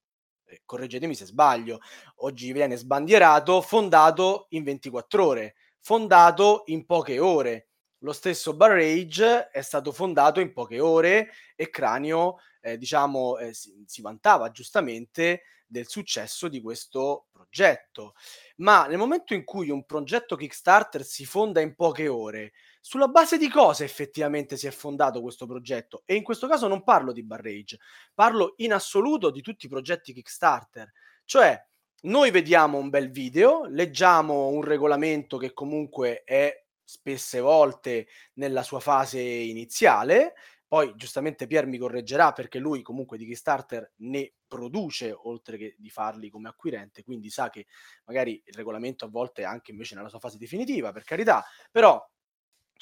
[0.65, 1.81] Correggetemi se sbaglio,
[2.17, 7.69] oggi viene sbandierato, fondato in 24 ore, fondato in poche ore.
[7.99, 13.83] Lo stesso Barrage è stato fondato in poche ore e Cranio, eh, diciamo, eh, si,
[13.87, 18.15] si vantava giustamente del successo di questo progetto.
[18.57, 22.53] Ma nel momento in cui un progetto Kickstarter si fonda in poche ore,
[22.87, 26.03] sulla base di cosa effettivamente si è fondato questo progetto?
[26.05, 27.79] E in questo caso non parlo di Barrage,
[28.13, 30.93] parlo in assoluto di tutti i progetti Kickstarter.
[31.25, 31.59] Cioè,
[32.03, 38.81] noi vediamo un bel video, leggiamo un regolamento che comunque è spesse volte nella sua
[38.81, 40.35] fase iniziale,
[40.69, 45.89] poi giustamente Pier mi correggerà perché lui comunque di Kickstarter ne produce oltre che di
[45.89, 47.65] farli come acquirente, quindi sa che
[48.05, 51.99] magari il regolamento a volte è anche invece nella sua fase definitiva, per carità, però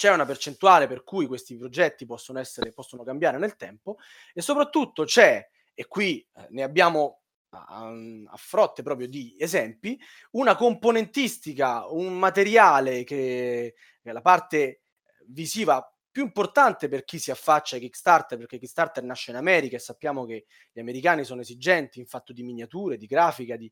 [0.02, 3.98] c'è una percentuale per cui questi progetti possono, essere, possono cambiare nel tempo
[4.34, 7.88] e soprattutto c'è, e qui eh, ne abbiamo a,
[8.26, 9.96] a, frotte proprio di esempi,
[10.32, 14.82] una componentistica, un materiale che è la parte
[15.26, 19.78] visiva più importante per chi si affaccia a Kickstarter, perché Kickstarter nasce in America e
[19.78, 23.70] sappiamo che gli americani sono esigenti in fatto di miniature, di grafica, di,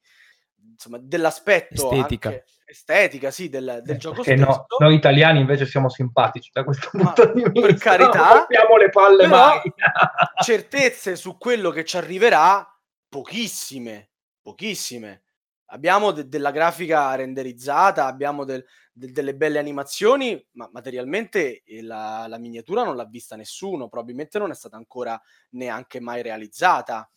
[0.80, 4.44] insomma, dell'aspetto estetica, estetica sì, del, del eh, gioco stesso.
[4.44, 7.60] No, noi italiani invece siamo simpatici da questo Ma, punto di vista.
[7.60, 9.60] Per carità, non abbiamo le palle però, mai.
[10.42, 12.66] certezze su quello che ci arriverà,
[13.08, 15.24] pochissime, pochissime.
[15.72, 22.38] Abbiamo de- della grafica renderizzata, abbiamo del, de- delle belle animazioni, ma materialmente la, la
[22.38, 25.20] miniatura non l'ha vista nessuno, probabilmente non è stata ancora
[25.50, 27.08] neanche mai realizzata.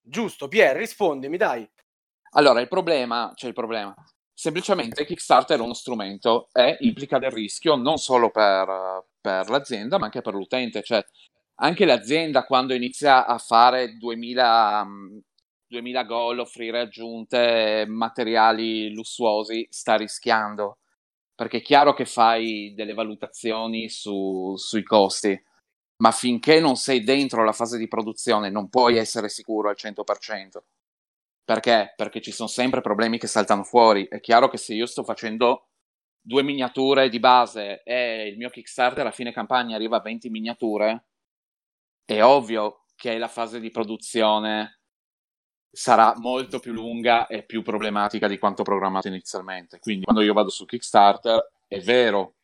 [0.00, 1.68] Giusto, Pier, rispondimi, dai.
[2.34, 3.94] Allora, il problema, cioè il problema,
[4.32, 10.06] semplicemente Kickstarter è uno strumento e implica del rischio non solo per, per l'azienda, ma
[10.06, 10.82] anche per l'utente.
[10.82, 11.04] Cioè,
[11.56, 14.86] anche l'azienda quando inizia a fare 2000,
[15.66, 20.78] 2000 gol, offrire aggiunte, materiali lussuosi, sta rischiando.
[21.34, 25.38] Perché è chiaro che fai delle valutazioni su, sui costi,
[25.98, 30.62] ma finché non sei dentro la fase di produzione non puoi essere sicuro al 100%.
[31.44, 31.92] Perché?
[31.96, 34.06] Perché ci sono sempre problemi che saltano fuori.
[34.06, 35.68] È chiaro che se io sto facendo
[36.20, 41.06] due miniature di base e il mio Kickstarter a fine campagna arriva a 20 miniature,
[42.04, 44.82] è ovvio che la fase di produzione
[45.70, 49.78] sarà molto più lunga e più problematica di quanto programmato inizialmente.
[49.78, 52.34] Quindi quando io vado su Kickstarter è vero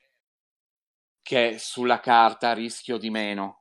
[1.23, 3.58] che sulla carta rischio di meno,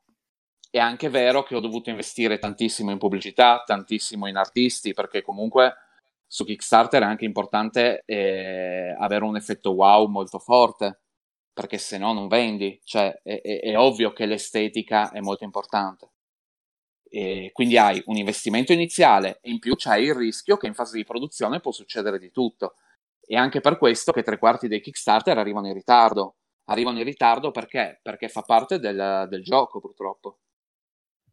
[0.69, 5.75] è anche vero che ho dovuto investire tantissimo in pubblicità, tantissimo in artisti, perché comunque
[6.27, 11.01] su Kickstarter è anche importante eh, avere un effetto wow molto forte,
[11.53, 16.11] perché se no non vendi, cioè è, è, è ovvio che l'estetica è molto importante.
[17.09, 20.97] E quindi hai un investimento iniziale e in più c'hai il rischio che in fase
[20.97, 22.75] di produzione può succedere di tutto.
[23.25, 26.35] E anche per questo che tre quarti dei Kickstarter arrivano in ritardo.
[26.65, 27.99] Arrivano in ritardo perché?
[28.01, 30.39] Perché fa parte del, del gioco, purtroppo.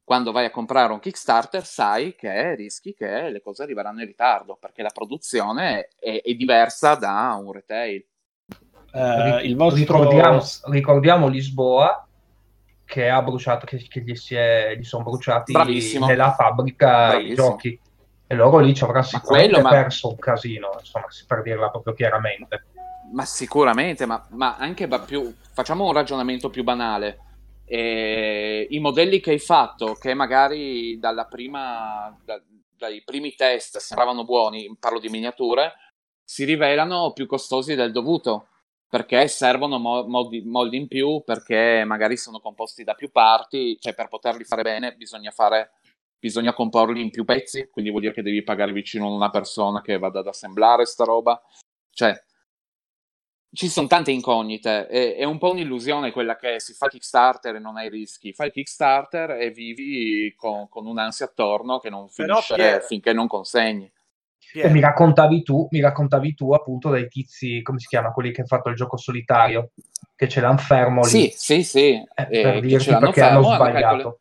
[0.05, 4.57] Quando vai a comprare un Kickstarter sai che rischi che le cose arriveranno in ritardo
[4.61, 8.05] perché la produzione è, è diversa da un retail.
[9.43, 9.79] Il vostro...
[9.79, 12.07] ricordiamo, ricordiamo Lisboa
[12.85, 16.07] che ha bruciato, che, che gli, si è, gli sono bruciati Bravissimo.
[16.07, 17.33] nella fabbrica Bravissimo.
[17.33, 17.81] i giochi.
[18.27, 20.12] E loro lì ci avrà sicuramente quello, perso ma...
[20.12, 22.67] un casino, insomma, per dirla proprio chiaramente.
[23.12, 27.19] Ma sicuramente, ma, ma anche più, facciamo un ragionamento più banale.
[27.66, 30.98] Eh, I modelli che hai fatto, che magari
[31.31, 32.40] prima, da,
[32.77, 35.72] dai primi test sembravano buoni, parlo di miniature,
[36.22, 38.48] si rivelano più costosi del dovuto
[38.94, 43.92] perché servono mo- moldi, moldi, in più, perché magari sono composti da più parti, cioè
[43.92, 45.72] per poterli fare bene bisogna, fare,
[46.16, 49.81] bisogna comporli in più pezzi, quindi vuol dire che devi pagare vicino a una persona
[49.81, 51.42] che vada ad assemblare sta roba.
[51.90, 52.14] Cioè,
[53.55, 57.59] ci sono tante incognite, è, è, un po' un'illusione quella che si fa Kickstarter e
[57.61, 62.81] non hai rischi, fai Kickstarter e vivi con, con un'ansia attorno che non finisce Però,
[62.81, 63.90] finché non consegni.
[64.53, 68.40] E mi raccontavi tu, mi raccontavi tu appunto dei tizi, come si chiama, quelli che
[68.40, 69.71] hanno fatto il gioco solitario,
[70.14, 71.09] che ce l'hanno fermo lì.
[71.09, 71.93] Sì, sì, sì.
[71.93, 74.21] Eh, per eh, dirti perché fermo, hanno sbagliato.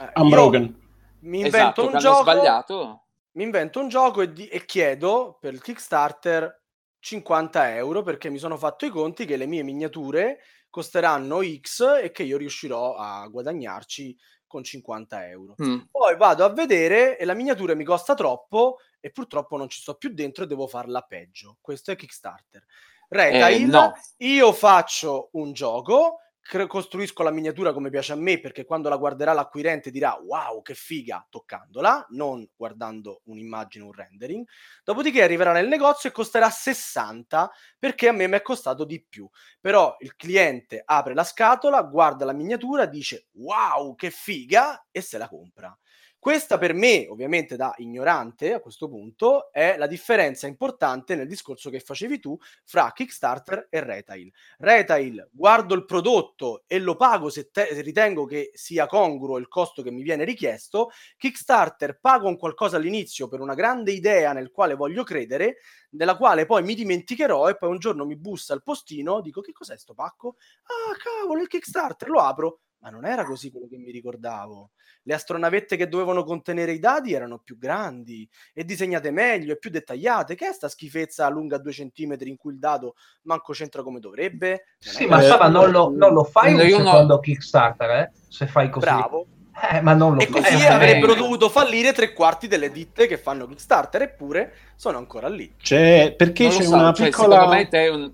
[0.00, 0.80] Eh, Unbroken.
[1.20, 2.22] Mi invento esatto, un gioco.
[2.22, 3.02] Sbagliato.
[3.32, 6.58] Mi invento un gioco e, di- e chiedo per il Kickstarter
[7.00, 12.10] 50 euro perché mi sono fatto i conti che le mie miniature costeranno X e
[12.10, 15.54] che io riuscirò a guadagnarci con 50 euro.
[15.62, 15.78] Mm.
[15.90, 19.94] Poi vado a vedere e la miniatura mi costa troppo e purtroppo non ci sto
[19.94, 21.58] più dentro e devo farla peggio.
[21.60, 22.64] Questo è Kickstarter.
[23.08, 23.92] Retail, eh, no.
[24.18, 26.18] io faccio un gioco,
[26.66, 30.74] costruisco la miniatura come piace a me perché quando la guarderà l'acquirente dirà wow che
[30.74, 34.46] figa toccandola, non guardando un'immagine, un rendering.
[34.82, 39.28] Dopodiché arriverà nel negozio e costerà 60 perché a me mi è costato di più.
[39.60, 45.18] Però il cliente apre la scatola, guarda la miniatura, dice wow che figa e se
[45.18, 45.76] la compra.
[46.20, 51.70] Questa per me, ovviamente da ignorante a questo punto, è la differenza importante nel discorso
[51.70, 54.30] che facevi tu fra Kickstarter e Retail.
[54.58, 59.46] Retail, guardo il prodotto e lo pago se, te- se ritengo che sia congruo il
[59.46, 60.90] costo che mi viene richiesto.
[61.16, 66.46] Kickstarter, pago un qualcosa all'inizio per una grande idea nel quale voglio credere, della quale
[66.46, 69.94] poi mi dimenticherò e poi un giorno mi bussa il postino, dico che cos'è sto
[69.94, 70.34] pacco?
[70.64, 74.70] Ah, cavolo, il Kickstarter, lo apro ma non era così quello che mi ricordavo.
[75.02, 79.70] Le astronavette che dovevano contenere i dati erano più grandi e disegnate meglio e più
[79.70, 80.34] dettagliate.
[80.34, 84.64] Che è sta schifezza lunga due centimetri in cui il dato manco c'entra come dovrebbe?
[84.78, 87.20] sì, ma Sava, non, lo, non lo fai un secondo no.
[87.20, 88.12] Kickstarter, eh?
[88.28, 88.86] Se fai così.
[88.86, 89.26] Bravo.
[89.72, 93.18] Eh, ma non lo e così eh, avrebbero dovuto fallire tre quarti delle ditte che
[93.18, 95.52] fanno Kickstarter, eppure sono ancora lì.
[95.56, 97.44] C'è, perché non c'è so, una cioè, piccola...
[97.44, 98.12] Un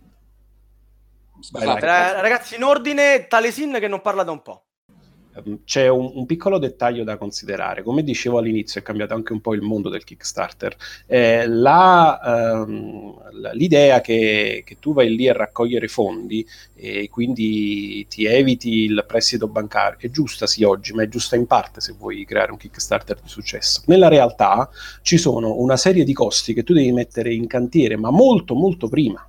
[1.52, 1.80] Vai, vai.
[1.80, 4.64] Ragazzi, in ordine, Talesin che non parla da un po'.
[5.36, 7.82] Ehm, c'è un, un, piccolo dettaglio da considerare.
[7.82, 10.76] Come dicevo all'inizio, è cambiato anche un po' il mondo del Kickstarter.
[11.06, 13.16] Eh, la, um,
[13.52, 19.48] l'idea che, che, tu vai lì a raccogliere fondi e quindi ti eviti il prestito
[19.48, 23.20] bancario è giusta sì oggi, ma è giusta in parte se vuoi creare un Kickstarter
[23.20, 23.82] di successo.
[23.86, 24.68] Nella realtà
[25.02, 28.88] ci sono una serie di costi che tu devi mettere in cantiere, ma molto molto
[28.88, 29.26] prima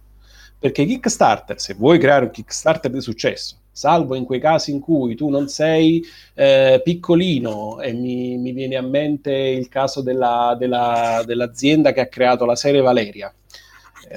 [0.65, 5.13] perché Kickstarter, se vuoi creare un Kickstarter di successo, salvo in quei casi in cui
[5.13, 11.21] tu non sei eh, piccolino, e mi, mi, viene a mente il caso della, della,
[11.23, 13.31] dell'azienda che ha creato la serie Valeria,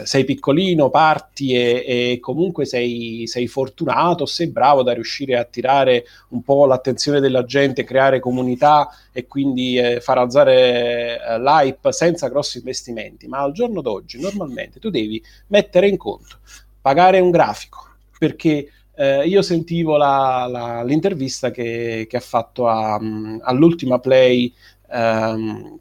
[0.05, 6.05] sei piccolino, parti e, e comunque sei, sei, fortunato, sei bravo da riuscire a attirare
[6.29, 12.29] un po' l'attenzione della gente, creare comunità e quindi eh, far alzare eh, l'hype senza
[12.29, 13.27] grossi investimenti.
[13.27, 16.39] Ma al giorno d'oggi normalmente tu devi mettere in conto,
[16.81, 17.87] pagare un grafico,
[18.19, 24.53] perché eh, io sentivo la, la, l'intervista che, che, ha fatto a, um, all'ultima play
[24.89, 25.79] um,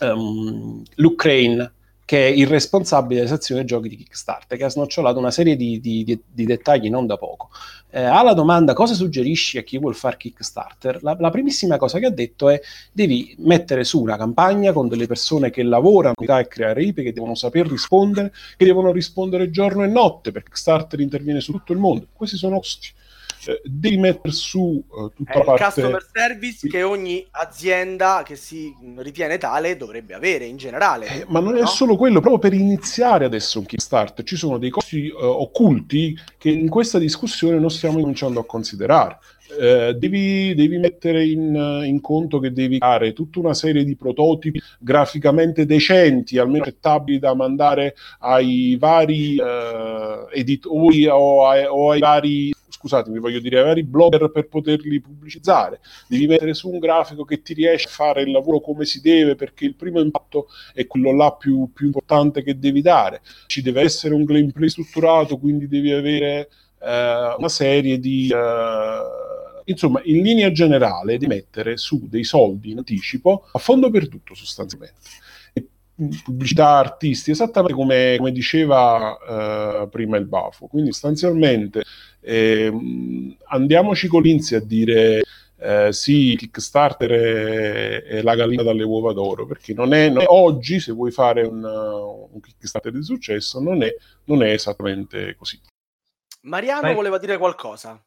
[0.00, 1.72] um, Luke Crane
[2.06, 5.80] che è il responsabile della sezione giochi di Kickstarter, che ha snocciolato una serie di,
[5.80, 7.50] di, di, di dettagli non da poco.
[7.90, 12.06] Eh, alla domanda cosa suggerisci a chi vuole fare Kickstarter, la, la, primissima cosa che
[12.06, 12.60] ha detto è
[12.92, 17.34] devi mettere su una campagna con delle persone che lavorano e creare IP, che devono
[17.34, 22.06] saper rispondere, che devono rispondere giorno e notte, perché Kickstarter interviene su tutto il mondo.
[22.12, 22.88] Questi sono costi
[23.46, 25.64] eh, devi mettere su uh, tutta è la parte...
[25.64, 31.06] customer service che ogni azienda che si ritiene tale dovrebbe avere in generale.
[31.06, 31.60] Eh, ma non no?
[31.60, 36.16] è solo quello, proprio per iniziare adesso un Kickstarter ci sono dei costi uh, occulti
[36.38, 39.18] che in questa discussione non stiamo cominciando a considerare.
[39.58, 44.60] Eh, devi, devi, mettere in, in, conto che devi fare tutta una serie di prototipi
[44.80, 52.54] graficamente decenti, almeno accettabili da mandare ai vari eh, editori o ai, o ai vari
[52.86, 57.52] scusatemi, voglio dire, vari blogger per poterli pubblicizzare, devi mettere su un grafico che ti
[57.52, 61.32] riesce a fare il lavoro come si deve, perché il primo impatto è quello là
[61.32, 63.20] più, più importante che devi dare.
[63.46, 66.48] Ci deve essere un gameplay strutturato, quindi devi avere
[66.80, 68.30] eh, una serie di...
[68.32, 69.24] Eh,
[69.68, 75.00] insomma, in linea generale di mettere su dei soldi in anticipo a fondo perduto sostanzialmente
[76.22, 80.66] pubblicità artisti, esattamente come, come diceva uh, prima il Bafo.
[80.66, 81.82] Quindi sostanzialmente
[82.20, 82.72] eh,
[83.46, 85.22] andiamoci con l'Inzi a dire
[85.58, 90.26] eh, sì, Kickstarter è, è, la gallina dalle uova d'oro, perché non è, non è
[90.28, 93.94] oggi, se vuoi fare un, un, Kickstarter di successo, non è,
[94.24, 95.58] non è esattamente così.
[96.42, 96.94] Mariano Vai.
[96.94, 98.00] voleva dire qualcosa.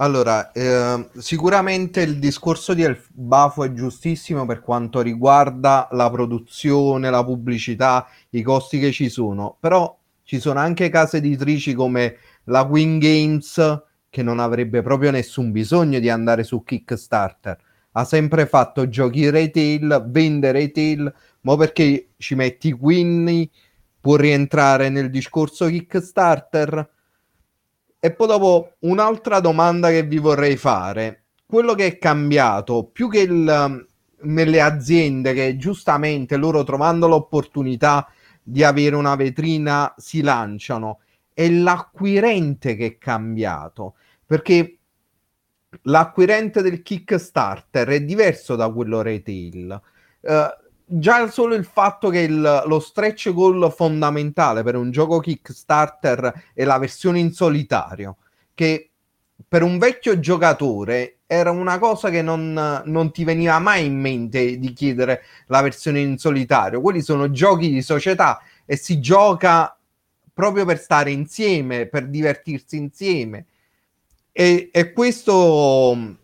[0.00, 7.10] Allora, eh, sicuramente il discorso di El Bafo è giustissimo per quanto riguarda la produzione,
[7.10, 12.62] la pubblicità, i costi che ci sono, però ci sono anche case editrici come la
[12.62, 17.58] Wing Games che non avrebbe proprio nessun bisogno di andare su Kickstarter.
[17.92, 23.50] Ha sempre fatto giochi retail, vende retail, ma perché ci metti Quinny
[24.00, 26.88] può rientrare nel discorso Kickstarter?
[28.00, 31.24] E poi dopo un'altra domanda che vi vorrei fare.
[31.44, 33.86] Quello che è cambiato, più che il,
[34.20, 38.08] nelle aziende che giustamente loro trovando l'opportunità
[38.42, 41.00] di avere una vetrina si lanciano,
[41.32, 43.94] è l'acquirente che è cambiato.
[44.24, 44.78] Perché
[45.82, 49.80] l'acquirente del Kickstarter è diverso da quello retail.
[50.20, 56.50] Uh, già solo il fatto che il, lo stretch goal fondamentale per un gioco Kickstarter
[56.54, 58.16] è la versione in solitario,
[58.54, 58.90] che
[59.46, 64.58] per un vecchio giocatore era una cosa che non, non, ti veniva mai in mente
[64.58, 66.80] di chiedere la versione in solitario.
[66.80, 69.78] Quelli sono giochi di società e si gioca
[70.32, 73.46] proprio per stare insieme, per divertirsi insieme.
[74.32, 76.16] E, e questo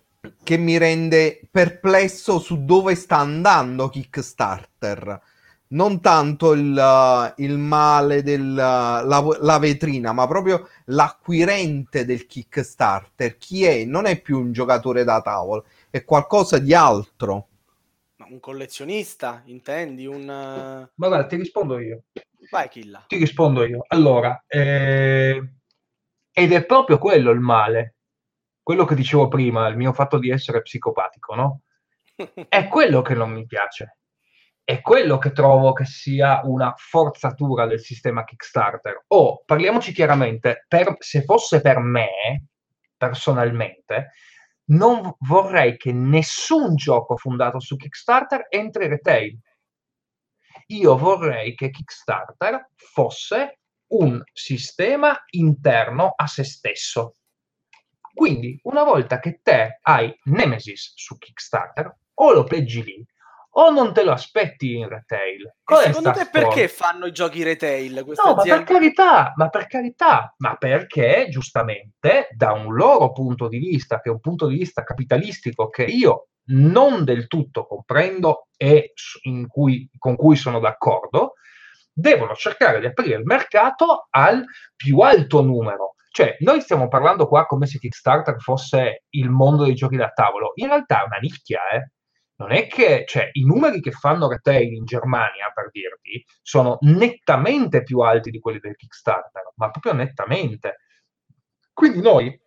[0.42, 5.20] che mi rende perplesso su dove sta andando Kickstarter.
[5.66, 13.36] Non tanto il, il male della la vetrina, ma proprio l'acquirente del Kickstarter.
[13.38, 13.84] Chi è?
[13.84, 17.48] Non è più un giocatore da tavolo, è qualcosa di altro.
[18.16, 20.06] Ma un collezionista, intendi?
[20.06, 20.24] Un...
[20.24, 22.04] Ma guarda, ti rispondo io.
[22.50, 23.04] Vai, Killa.
[23.08, 23.84] Ti rispondo io.
[23.88, 25.42] Allora, eh...
[26.30, 27.93] ed è proprio quello il male
[28.64, 31.60] quello che dicevo prima, il mio fatto di essere psicopatico, no?
[32.48, 33.98] È quello che non mi piace.
[34.64, 39.04] È quello che trovo che sia una forzatura del sistema Kickstarter.
[39.08, 42.46] O, parliamoci chiaramente, per, se fosse per me,
[42.96, 44.12] personalmente,
[44.68, 49.38] non vorrei che nessun gioco fondato su Kickstarter entri retail.
[50.68, 53.58] Io vorrei che Kickstarter fosse
[53.88, 57.16] un sistema interno a se stesso
[58.14, 63.06] quindi, una volta che te hai Nemesis su Kickstarter, o lo peggi lì,
[63.56, 65.54] o non te lo aspetti in retail.
[65.64, 66.30] secondo te storia?
[66.30, 67.92] perché fanno i giochi retail?
[67.94, 68.34] No, aziende?
[68.34, 74.00] ma per carità, ma per carità, ma perché giustamente da un loro punto di vista,
[74.00, 78.92] che è un punto di vista capitalistico che io non del tutto comprendo e
[79.46, 81.34] cui, con cui sono d'accordo,
[81.92, 84.44] devono cercare di aprire il mercato al
[84.74, 89.74] più alto numero cioè, noi stiamo parlando qua come se Kickstarter fosse il mondo dei
[89.74, 90.52] giochi da tavolo.
[90.54, 91.90] In realtà è una nicchia, eh.
[92.36, 97.82] Non è che, cioè, i numeri che fanno retail in Germania, per dirti, sono nettamente
[97.82, 100.82] più alti di quelli del Kickstarter, ma proprio nettamente.
[101.72, 102.40] Quindi noi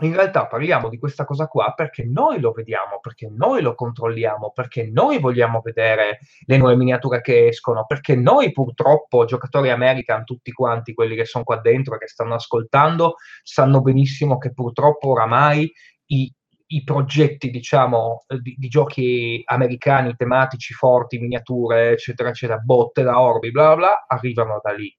[0.00, 4.50] in realtà parliamo di questa cosa qua perché noi lo vediamo, perché noi lo controlliamo,
[4.50, 10.50] perché noi vogliamo vedere le nuove miniature che escono, perché noi purtroppo, giocatori American, tutti
[10.50, 13.14] quanti quelli che sono qua dentro e che stanno ascoltando,
[13.44, 15.72] sanno benissimo che purtroppo oramai
[16.06, 16.32] i,
[16.66, 23.52] i progetti, diciamo, di, di, giochi americani tematici forti, miniature, eccetera, eccetera, botte da orbi,
[23.52, 24.92] bla bla, arrivano da lì.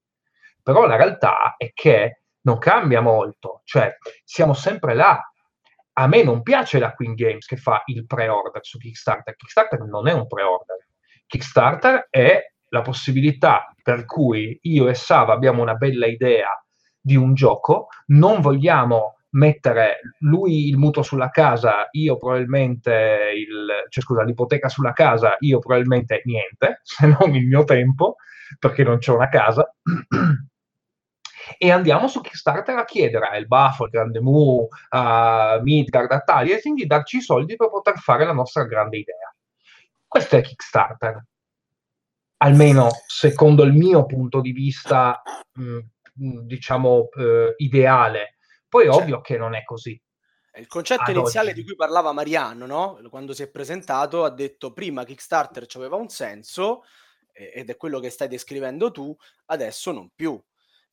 [0.64, 5.22] Però la realtà è che non cambia molto, cioè siamo sempre là.
[5.98, 9.36] A me non piace la Queen Games che fa il pre-order su Kickstarter.
[9.36, 10.78] Kickstarter non è un pre-order.
[11.26, 16.50] Kickstarter è la possibilità per cui io e Sava abbiamo una bella idea
[17.00, 24.04] di un gioco, non vogliamo mettere lui il mutuo sulla casa, io probabilmente il, cioè
[24.04, 28.16] scusa, l'ipoteca sulla casa, io probabilmente niente, se non il mio tempo,
[28.60, 29.72] perché non c'è una casa.
[31.58, 36.20] e andiamo su Kickstarter a chiedere a El Bafo, al Grande Mu, a Midgard, a
[36.20, 39.34] Taliesin di darci i soldi per poter fare la nostra grande idea.
[40.08, 41.24] Questo è Kickstarter.
[42.38, 45.22] Almeno secondo il mio punto di vista,
[45.54, 45.80] mh,
[46.46, 48.38] diciamo, eh, ideale.
[48.68, 50.00] Poi è cioè, ovvio che non è così.
[50.58, 51.60] Il concetto iniziale oggi.
[51.60, 53.00] di cui parlava Mariano, no?
[53.10, 56.84] quando si è presentato, ha detto prima Kickstarter aveva un senso,
[57.34, 59.16] ed è quello che stai descrivendo tu,
[59.48, 60.42] adesso non più.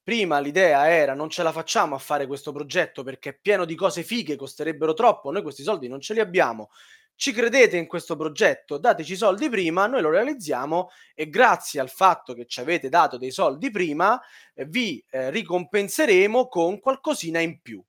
[0.03, 3.77] Prima l'idea era non ce la facciamo a fare questo progetto perché è pieno di
[3.77, 6.71] cose fighe, costerebbero troppo, noi questi soldi non ce li abbiamo.
[7.15, 8.79] Ci credete in questo progetto?
[8.79, 13.17] Dateci i soldi prima, noi lo realizziamo e grazie al fatto che ci avete dato
[13.17, 14.21] dei soldi prima,
[14.55, 17.81] eh, vi eh, ricompenseremo con qualcosina in più.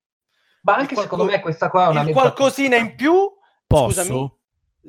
[0.62, 3.28] Ma anche qualco- secondo me questa qua è una il qualcosina in più.
[3.66, 4.02] Posso?
[4.02, 4.38] Scusami,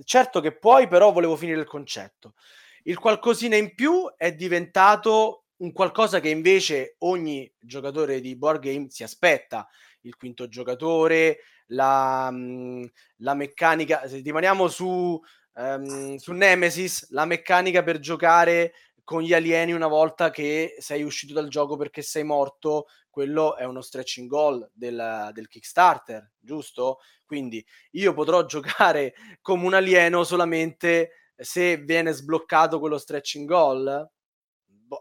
[0.03, 2.36] certo che puoi, però volevo finire il concetto.
[2.84, 8.87] Il qualcosina in più è diventato un qualcosa che invece ogni giocatore di board game
[8.89, 9.67] si aspetta.
[10.01, 12.85] Il quinto giocatore, la, mhmm,
[13.17, 15.19] la meccanica, se rimaniamo su,
[15.53, 21.33] um, su Nemesis, la meccanica per giocare con gli alieni una volta che sei uscito
[21.33, 26.99] dal gioco perché sei morto, quello è uno stretching goal del, del Kickstarter, giusto?
[27.25, 34.09] Quindi io potrò giocare come un alieno solamente se viene sbloccato quello stretching goal?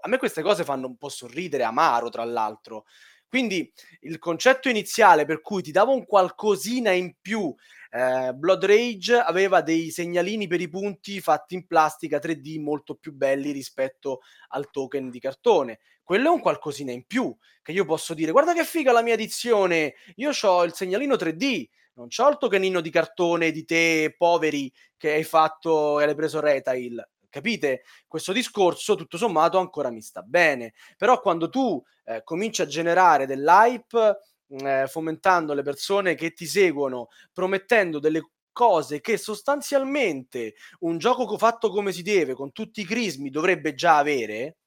[0.01, 2.84] A me queste cose fanno un po' sorridere, amaro tra l'altro.
[3.28, 3.72] Quindi
[4.03, 7.53] il concetto iniziale per cui ti davo un qualcosina in più,
[7.90, 13.12] eh, Blood Rage aveva dei segnalini per i punti fatti in plastica 3D molto più
[13.12, 14.20] belli rispetto
[14.51, 15.80] al token di cartone.
[16.03, 19.14] Quello è un qualcosina in più che io posso dire: guarda che figa la mia
[19.14, 21.66] edizione, io ho il segnalino 3D
[21.97, 26.40] non c'ho il tokenino di cartone di te poveri che hai fatto e l'hai preso
[26.40, 27.05] retail.
[27.35, 27.82] Capite?
[28.07, 33.26] Questo discorso tutto sommato ancora mi sta bene, però quando tu eh, cominci a generare
[33.26, 34.18] dell'hype
[34.51, 38.22] eh, fomentando le persone che ti seguono, promettendo delle
[38.53, 43.99] cose che sostanzialmente un gioco fatto come si deve, con tutti i crismi, dovrebbe già
[43.99, 44.59] avere,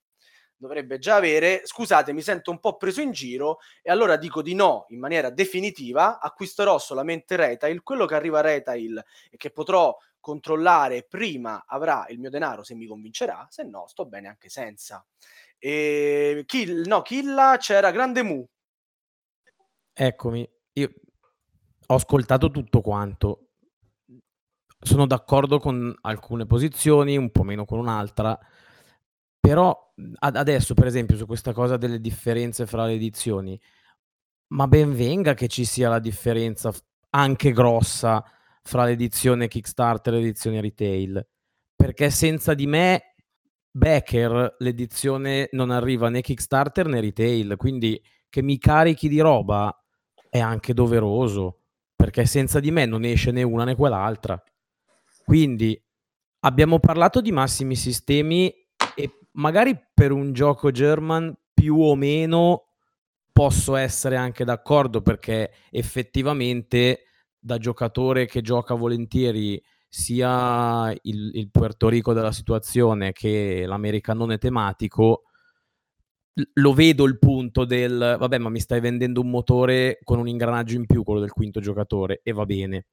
[0.58, 4.56] dovrebbe già avere, scusate, mi sento un po' preso in giro e allora dico di
[4.56, 9.96] no in maniera definitiva, acquisterò solamente Retail, quello che arriva Retail e che potrò
[10.28, 15.06] controllare prima avrà il mio denaro se mi convincerà, se no sto bene anche senza.
[15.58, 18.46] E Kill, no, Killa c'era Grande Mu.
[19.94, 20.92] Eccomi, io
[21.86, 23.52] ho ascoltato tutto quanto.
[24.80, 28.38] Sono d'accordo con alcune posizioni, un po' meno con un'altra
[29.48, 33.58] però adesso, per esempio, su questa cosa delle differenze fra le edizioni,
[34.48, 36.74] ma ben venga che ci sia la differenza
[37.12, 38.22] anche grossa
[38.68, 41.26] fra l'edizione Kickstarter e l'edizione retail,
[41.74, 43.16] perché senza di me
[43.72, 48.00] Becker l'edizione non arriva né Kickstarter né retail, quindi
[48.30, 49.74] che mi carichi di roba
[50.30, 51.62] è anche doveroso,
[51.96, 54.42] perché senza di me non esce né una né quell'altra.
[55.24, 55.82] Quindi
[56.42, 58.54] abbiamo parlato di massimi sistemi
[58.96, 62.74] e magari per un gioco German più o meno
[63.32, 67.04] posso essere anche d'accordo perché effettivamente
[67.40, 75.24] da giocatore che gioca volentieri sia il, il Puerto Rico della situazione che l'americanone tematico
[76.54, 80.76] lo vedo il punto del vabbè ma mi stai vendendo un motore con un ingranaggio
[80.76, 82.88] in più quello del quinto giocatore e va bene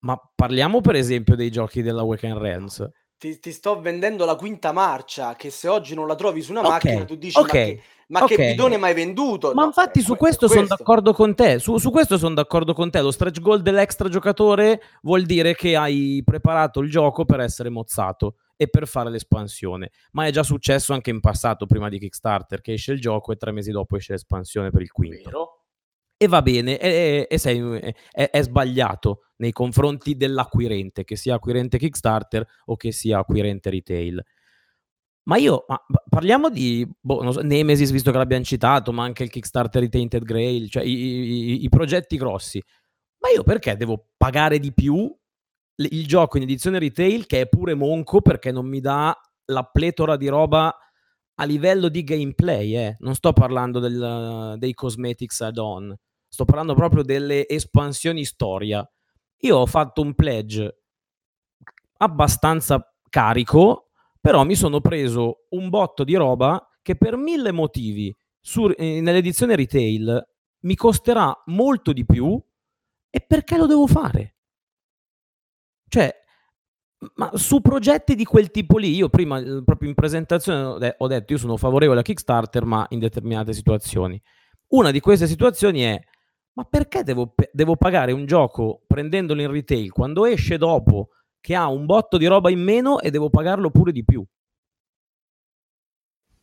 [0.00, 2.88] ma parliamo per esempio dei giochi della Weekend Realms
[3.18, 6.60] ti, ti, sto vendendo la quinta marcia, che se oggi non la trovi su una
[6.60, 6.70] okay.
[6.70, 7.74] macchina tu dici okay.
[7.74, 8.36] che, ma okay.
[8.36, 9.52] che bidone mai venduto?
[9.54, 10.64] Ma no, infatti eh, su questo, questo.
[10.64, 14.08] sono d'accordo con te, su, su questo sono d'accordo con te, lo stretch goal dell'extra
[14.08, 19.90] giocatore vuol dire che hai preparato il gioco per essere mozzato e per fare l'espansione,
[20.12, 23.36] ma è già successo anche in passato prima di Kickstarter che esce il gioco e
[23.36, 25.30] tre mesi dopo esce l'espansione per il quinto.
[25.30, 25.58] Vero?
[26.20, 27.60] e va bene, e, e sei,
[28.10, 34.20] è, è, sbagliato nei confronti dell'acquirente, che sia acquirente Kickstarter o che sia acquirente retail.
[35.28, 39.30] Ma io, ma parliamo di boh, so, Nemesis, visto che l'abbiamo citato, ma anche il
[39.30, 42.62] Kickstarter di Tainted Grail, cioè i, i, i progetti grossi.
[43.18, 45.14] Ma io perché devo pagare di più
[45.76, 49.14] il gioco in edizione retail, che è pure monco perché non mi dà
[49.46, 50.74] la pletora di roba
[51.34, 52.96] a livello di gameplay, eh.
[53.00, 55.96] non sto parlando del, dei cosmetics add-on
[56.28, 58.88] sto parlando proprio delle espansioni storia.
[59.42, 60.82] Io ho fatto un pledge
[61.98, 63.87] abbastanza carico,
[64.28, 69.56] però mi sono preso un botto di roba che per mille motivi su, eh, nell'edizione
[69.56, 70.22] retail
[70.64, 72.38] mi costerà molto di più
[73.08, 74.36] e perché lo devo fare?
[75.88, 76.14] Cioè,
[77.14, 81.38] ma su progetti di quel tipo lì, io prima proprio in presentazione ho detto io
[81.38, 84.20] sono favorevole a Kickstarter, ma in determinate situazioni.
[84.72, 85.98] Una di queste situazioni è
[86.52, 91.12] ma perché devo, devo pagare un gioco prendendolo in retail quando esce dopo
[91.48, 94.22] che ha un botto di roba in meno e devo pagarlo pure di più?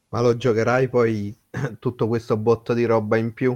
[0.10, 1.32] Ma lo giocherai poi
[1.78, 3.56] tutto questo botto di roba in più?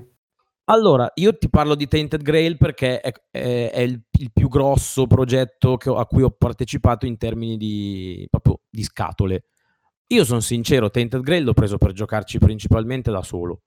[0.65, 5.07] Allora, io ti parlo di Tainted Grail perché è, è- è il, il più grosso
[5.07, 9.45] progetto ho- a cui ho partecipato in termini di, proprio di scatole.
[10.07, 13.63] Io sono sincero, Tainted Grail l'ho preso per giocarci principalmente da solo.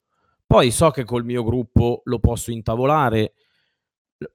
[0.47, 3.35] Poi so che col mio gruppo lo posso intavolare.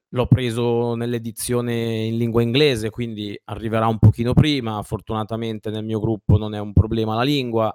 [0.09, 4.81] L'ho preso nell'edizione in lingua inglese, quindi arriverà un pochino prima.
[4.83, 7.73] Fortunatamente nel mio gruppo non è un problema la lingua.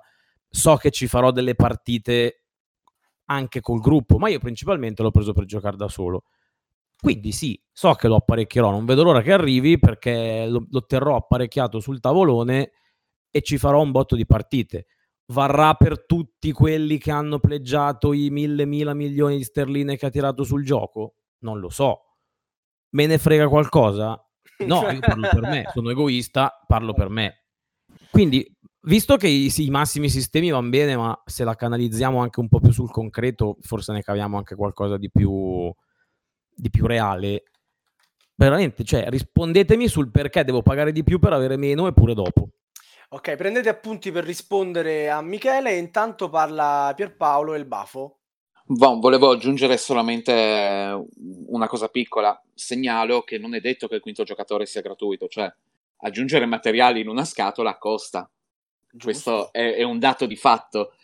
[0.48, 2.44] So che ci farò delle partite
[3.26, 6.24] anche col gruppo, ma io principalmente l'ho preso per giocare da solo.
[7.00, 11.16] Quindi sì, so che lo apparecchierò, non vedo l'ora che arrivi perché lo, lo terrò
[11.16, 12.72] apparecchiato sul tavolone
[13.30, 14.86] e ci farò un botto di partite.
[15.26, 20.10] Varrà per tutti quelli che hanno pleggiato i mille, mila milioni di sterline che ha
[20.10, 21.14] tirato sul gioco?
[21.42, 22.16] Non lo so.
[22.90, 24.16] Me ne frega qualcosa?
[24.62, 27.46] No, io parlo per me, sono egoista, parlo per me.
[28.12, 28.46] Quindi,
[28.82, 32.60] visto che i, i massimi sistemi vanno bene, ma se la canalizziamo anche un po'
[32.60, 35.72] più sul concreto, forse ne caviamo anche qualcosa di più,
[36.54, 37.42] di più reale.
[38.36, 42.48] Veramente, cioè, rispondetemi sul perché devo pagare di più per avere meno e pure dopo.
[43.10, 48.21] Ok, prendete appunti per rispondere a Michele intanto parla Pierpaolo e il Bafo.
[48.74, 51.06] Bon, volevo aggiungere solamente
[51.48, 52.42] una cosa piccola.
[52.54, 55.52] Segnalo che non è detto che il quinto giocatore sia gratuito, cioè
[55.98, 58.30] aggiungere materiali in una scatola costa.
[58.98, 60.94] Questo è, è un dato di fatto.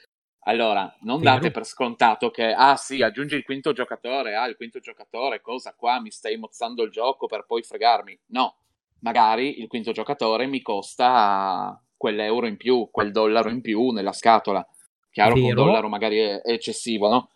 [0.44, 1.34] Allora, non Vero.
[1.34, 5.74] date per scontato che, ah sì, aggiungi il quinto giocatore, ah il quinto giocatore, cosa
[5.74, 8.18] qua, mi stai mozzando il gioco per poi fregarmi.
[8.28, 8.56] No,
[9.00, 14.66] magari il quinto giocatore mi costa quell'euro in più, quel dollaro in più nella scatola.
[15.10, 15.64] Chiaro che un Vero.
[15.64, 17.30] dollaro magari è, è eccessivo, no?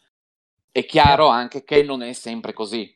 [0.73, 2.91] È chiaro anche che non è sempre così,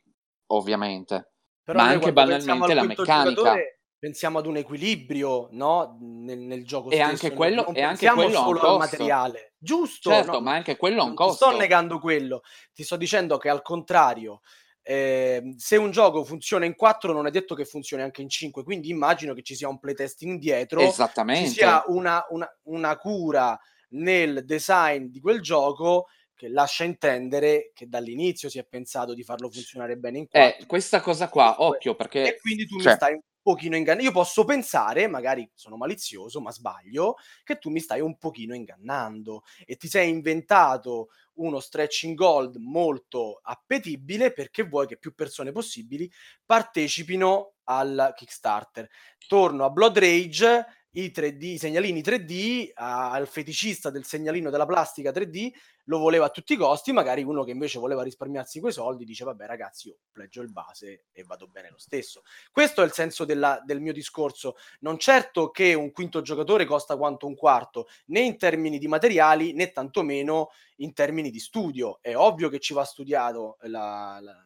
[0.46, 1.32] ovviamente.
[1.62, 3.54] Però Ma anche banalmente al la meccanica.
[3.98, 5.98] Pensiamo ad un equilibrio, no?
[6.00, 7.10] Nel, nel gioco E stesso.
[7.10, 8.78] anche non- quello- non e anche quello solo al costo.
[8.78, 9.52] materiale.
[9.58, 11.60] Giusto, Certo, no, ma anche quello ha un non ti sto costo.
[11.60, 12.42] negando quello.
[12.72, 14.40] Ti sto dicendo che al contrario,
[14.82, 18.62] ehm, se un gioco funziona in 4 non è detto che funzioni anche in 5,
[18.64, 23.58] quindi immagino che ci sia un playtesting dietro, ci sia una, una- una cura
[23.90, 26.06] nel design di quel gioco
[26.36, 30.62] che lascia intendere che dall'inizio si è pensato di farlo funzionare bene in 4.
[30.62, 34.04] Eh, questa cosa qua, occhio, E perché quindi tu cioè- mi stai un pochino ingannando.
[34.04, 37.14] Io posso pensare, magari sono malizioso, ma sbaglio,
[37.44, 43.38] che tu mi stai un pochino ingannando e ti sei inventato uno stretching gold molto
[43.42, 46.10] appetibile perché vuoi che più persone possibili
[46.44, 48.88] partecipino al Kickstarter.
[49.26, 50.66] Torno a Blood Rage,
[50.96, 55.52] i 3D, i segnalini 3D, a- al feticista del segnalino della plastica 3D,
[55.84, 59.24] lo voleva a tutti i costi, magari uno che invece voleva risparmiarsi quei soldi dice
[59.24, 62.22] vabbè ragazzi io pleggio il base e vado bene lo stesso.
[62.50, 66.96] Questo è il senso della- del mio discorso, non certo che un quinto giocatore costa
[66.96, 72.16] quanto un quarto, né in termini di materiali né tantomeno in termini di studio, è
[72.16, 74.44] ovvio che ci va studiato la, la-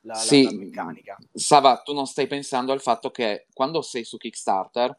[0.00, 1.16] la- Sì, la meccanica.
[1.32, 4.94] Sava, tu non stai pensando al fatto che quando sei su Kickstarter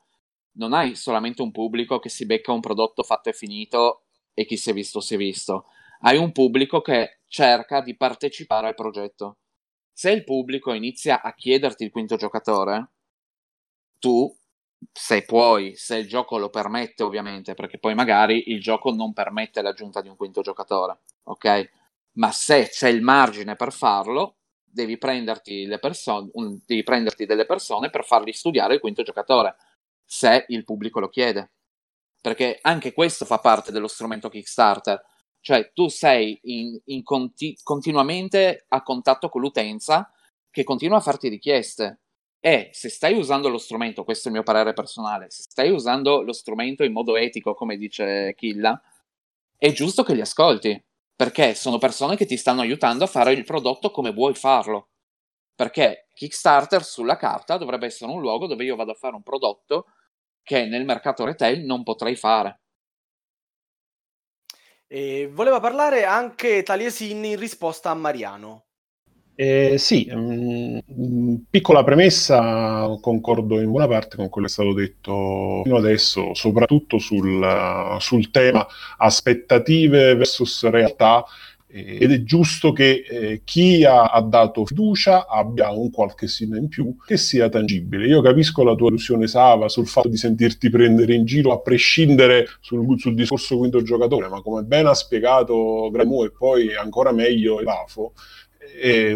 [0.53, 4.57] non hai solamente un pubblico che si becca un prodotto fatto e finito e chi
[4.57, 5.65] si è visto si è visto.
[6.01, 9.37] Hai un pubblico che cerca di partecipare al progetto.
[9.91, 12.89] Se il pubblico inizia a chiederti il quinto giocatore,
[13.99, 14.33] tu,
[14.91, 19.61] se puoi, se il gioco lo permette ovviamente, perché poi magari il gioco non permette
[19.61, 21.69] l'aggiunta di un quinto giocatore, ok?
[22.13, 27.89] Ma se c'è il margine per farlo, devi prenderti, perso- un- devi prenderti delle persone
[27.89, 29.55] per fargli studiare il quinto giocatore,
[30.13, 31.53] se il pubblico lo chiede.
[32.21, 35.03] Perché anche questo fa parte dello strumento Kickstarter.
[35.39, 40.11] Cioè, tu sei in, in conti- continuamente a contatto con l'utenza
[40.51, 42.01] che continua a farti richieste.
[42.39, 46.21] E se stai usando lo strumento, questo è il mio parere personale, se stai usando
[46.21, 48.79] lo strumento in modo etico, come dice Killa,
[49.57, 50.79] è giusto che li ascolti,
[51.15, 54.89] perché sono persone che ti stanno aiutando a fare il prodotto come vuoi farlo.
[55.55, 59.85] Perché Kickstarter sulla carta dovrebbe essere un luogo dove io vado a fare un prodotto
[60.43, 62.59] che nel mercato retail non potrei fare.
[64.87, 68.65] E voleva parlare anche Taliesin in risposta a Mariano.
[69.35, 74.73] Eh, sì, mm, mm, piccola premessa, concordo in buona parte con quello che è stato
[74.73, 78.65] detto fino adesso, soprattutto sul, sul tema
[78.97, 81.25] aspettative versus realtà, eh,
[81.75, 86.67] ed è giusto che eh, chi ha, ha dato fiducia abbia un qualche segno in
[86.67, 88.05] più che sia tangibile.
[88.05, 92.45] Io capisco la tua illusione, Sava, sul fatto di sentirti prendere in giro, a prescindere
[92.61, 97.59] sul, sul discorso quinto giocatore, ma come ben ha spiegato Gramu e poi ancora meglio
[97.59, 98.13] Elafo,
[98.79, 99.15] è,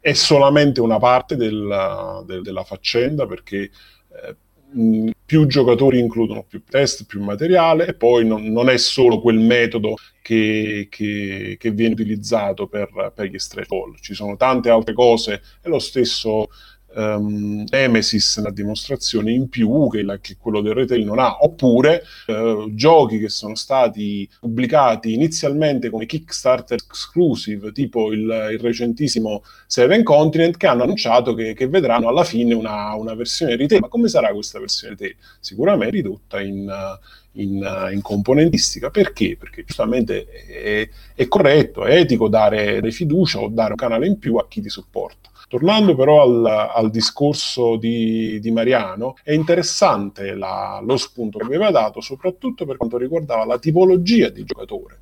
[0.00, 4.36] è solamente una parte del- del- della faccenda perché eh,
[4.74, 9.38] mh, più giocatori includono più test, più materiale e poi non, non è solo quel
[9.38, 14.94] metodo che, che, che viene utilizzato per, per, gli stretch goal, ci sono tante altre
[14.94, 16.48] cose e lo stesso
[16.94, 22.02] um, Nemesis una dimostrazione in più che, la, che, quello del retail non ha, oppure
[22.26, 30.02] uh, giochi che sono stati pubblicati inizialmente come Kickstarter exclusive, tipo il, il recentissimo Seven
[30.02, 33.80] Continent, che hanno annunciato che, che vedranno alla fine una, una, versione retail.
[33.80, 35.16] Ma come sarà questa versione retail?
[35.40, 36.68] Sicuramente ridotta in...
[36.68, 38.90] Uh, in, in, componentistica.
[38.90, 39.36] Perché?
[39.36, 44.18] Perché giustamente è, è, corretto, è etico dare, dare fiducia o dare un canale in
[44.18, 45.30] più a chi ti supporta.
[45.48, 51.70] Tornando però al, al discorso di, di, Mariano, è interessante la, lo spunto che aveva
[51.70, 55.00] dato, soprattutto per quanto riguardava la tipologia di giocatore.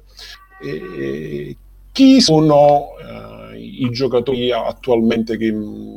[0.60, 1.56] E,
[1.92, 5.54] chi sono eh, i giocatori attualmente che,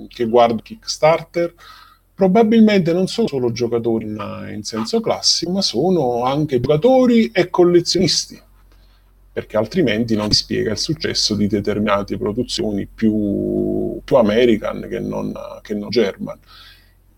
[0.09, 1.53] che guardano Kickstarter?
[2.13, 8.41] Probabilmente non sono solo giocatori in, in senso classico, ma sono anche giocatori e collezionisti
[9.35, 15.33] perché altrimenti non si spiega il successo di determinate produzioni più, più American che non,
[15.61, 16.39] che non German.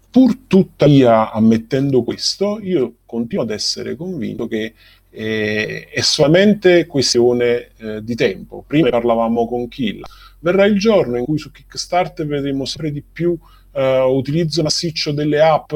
[0.10, 4.74] Pur tuttavia, ammettendo questo, io continuo ad essere convinto che
[5.12, 8.64] eh, è solamente questione eh, di tempo.
[8.66, 10.02] Prima parlavamo con Kill.
[10.40, 13.38] Verrà il giorno in cui su Kickstarter vedremo sempre di più
[13.74, 15.72] eh, utilizzo massiccio delle app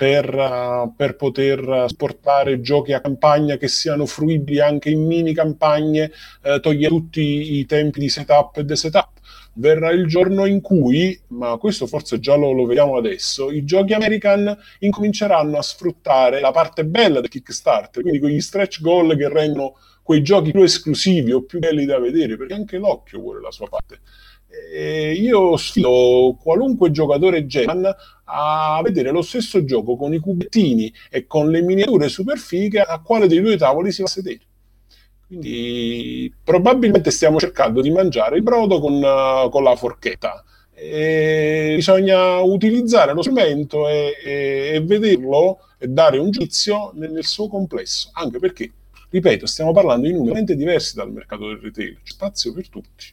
[0.00, 6.10] per, uh, per, poter sportare giochi a campagna che siano fruibili anche in mini campagne,
[6.44, 9.10] uh, togliere tutti i tempi di setup e desetup.
[9.56, 13.92] Verrà il giorno in cui, ma questo forse già lo, lo vediamo adesso, i giochi
[13.92, 19.76] American incominceranno a sfruttare la parte bella del Kickstarter, quindi quegli stretch goal che rendono
[20.02, 23.68] quei giochi più esclusivi o più belli da vedere, perché anche l'occhio vuole la sua
[23.68, 24.00] parte.
[24.72, 27.94] E io sfido qualunque giocatore German
[28.24, 33.00] a vedere lo stesso gioco con i cubettini e con le miniature super fighe a
[33.00, 34.40] quale dei due tavoli si va a sedere.
[35.26, 40.44] Quindi probabilmente stiamo cercando di mangiare il brodo con, uh, con la forchetta.
[40.74, 47.24] E bisogna utilizzare lo strumento e, e, e, vederlo e dare un giudizio nel, nel,
[47.24, 48.72] suo complesso, anche perché,
[49.10, 53.12] ripeto, stiamo parlando di numeri diversi dal mercato del retail, c'è spazio per tutti.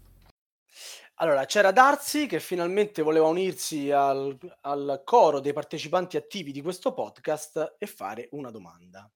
[1.20, 6.94] Allora, c'era Darsi che finalmente voleva unirsi al, al coro dei partecipanti attivi di questo
[6.94, 9.10] podcast e fare una domanda.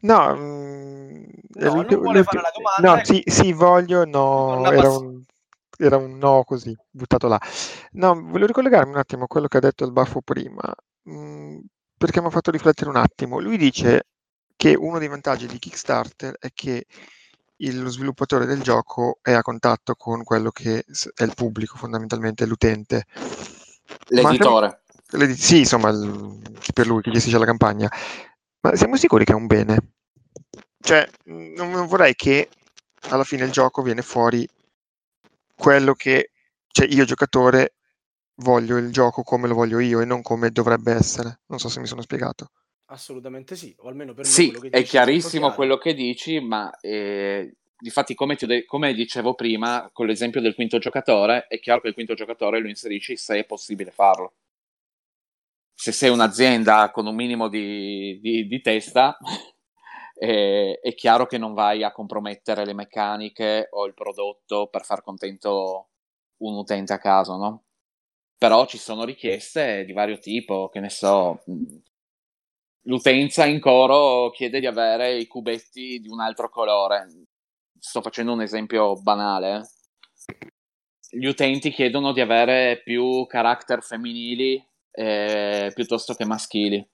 [0.00, 1.24] No, mm,
[1.54, 2.96] no non vuole fare la domanda.
[2.96, 5.22] No, sì, sì, voglio, no, era un,
[5.78, 7.40] era un no così, buttato là.
[7.92, 10.70] No, voglio ricollegarmi un attimo a quello che ha detto il Baffo prima,
[11.04, 11.58] mh, mm,
[11.96, 13.40] perché mi ha fatto riflettere un attimo.
[13.40, 14.08] Lui dice
[14.54, 16.84] che uno dei vantaggi di Kickstarter è che
[17.64, 20.84] il, lo sviluppatore del gioco è a contatto con quello che
[21.14, 23.06] è il pubblico, fondamentalmente l'utente.
[24.08, 24.82] L'editore.
[25.12, 26.40] Ma, sì, insomma, il,
[26.72, 27.90] per lui che gestisce la campagna.
[28.60, 29.92] Ma siamo sicuri che è un bene?
[30.80, 32.48] Cioè, non, non vorrei che
[33.10, 34.48] alla fine il gioco viene fuori
[35.54, 36.30] quello che,
[36.68, 37.74] cioè io giocatore
[38.36, 41.40] voglio il gioco come lo voglio io e non come dovrebbe essere.
[41.46, 42.50] Non so se mi sono spiegato.
[42.86, 46.70] Assolutamente sì, o almeno per sì, me Sì, è chiarissimo è quello che dici, ma
[46.80, 51.88] eh, difatti come, de- come, dicevo prima, con l'esempio del quinto giocatore, è chiaro che
[51.88, 54.34] il quinto giocatore lo inserisci se è possibile farlo.
[55.74, 59.16] Se sei un'azienda con un minimo di, di, di testa,
[60.14, 65.02] eh, è chiaro che non vai a compromettere le meccaniche o il prodotto per far
[65.02, 65.88] contento
[66.38, 67.64] un utente a caso, no?
[68.36, 71.42] Però ci sono richieste di vario tipo, che ne so,
[72.84, 77.06] l'utenza in coro chiede di avere i cubetti di un altro colore.
[77.78, 79.68] Sto facendo un esempio banale.
[81.10, 86.88] Gli utenti chiedono di avere più character femminili eh, piuttosto che maschili.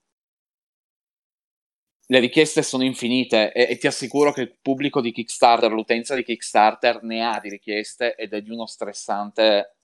[2.07, 6.23] Le richieste sono infinite e, e, ti assicuro che il pubblico di Kickstarter, l'utenza di
[6.23, 9.77] Kickstarter ne ha di richieste ed è di uno stressante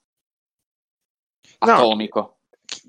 [1.60, 2.20] atomico.
[2.20, 2.37] No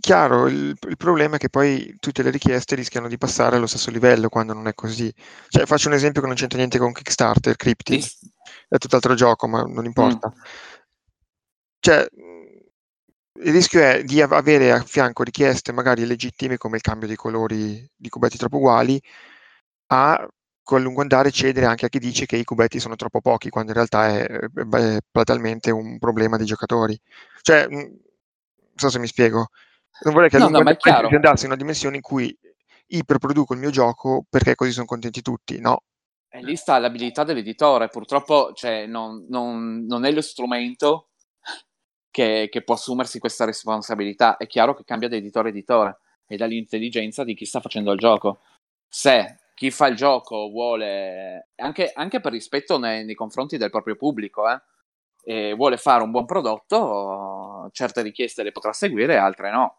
[0.01, 3.91] chiaro, il, il, problema è che poi tutte le richieste rischiano di passare allo stesso
[3.91, 5.13] livello quando non è così.
[5.49, 8.31] Cioè, faccio un esempio che non c'entra niente con Kickstarter, Cryptid, sì.
[8.69, 10.33] è tutt'altro gioco, ma non importa.
[10.35, 10.41] Mm.
[11.81, 12.09] Cioè,
[13.41, 17.89] il rischio è di avere a fianco richieste magari legittime come il cambio dei colori
[17.95, 19.01] di cubetti troppo uguali,
[19.89, 20.29] a
[20.63, 23.71] con lungo andare cedere anche a chi dice che i cubetti sono troppo pochi, quando
[23.71, 26.99] in realtà è, è platalmente un problema dei giocatori.
[27.41, 27.99] Cioè, non
[28.75, 29.49] so se mi spiego.
[30.01, 32.37] Non vorrei che no, no, andasse in una dimensione in cui
[32.89, 35.83] iperproduco il mio gioco perché così sono contenti tutti, no?
[36.31, 41.09] E lì sta l'abilità dell'editore, purtroppo cioè, non, non, non, è lo strumento
[42.11, 44.37] che, che, può assumersi questa responsabilità.
[44.37, 45.99] È chiaro che cambia da editore a editore.
[46.27, 48.41] e dall'intelligenza di chi sta facendo il gioco.
[48.87, 53.97] Se chi fa il gioco vuole, anche, anche per rispetto nei, nei, confronti del proprio
[53.97, 54.61] pubblico, eh,
[55.25, 59.78] e vuole fare un buon prodotto, certe richieste le potrà seguire, altre no.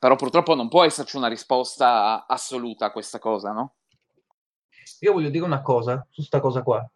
[0.00, 3.74] Però purtroppo non può esserci una risposta assoluta a questa cosa, no?
[5.00, 6.90] Io voglio dire una cosa su questa cosa qua,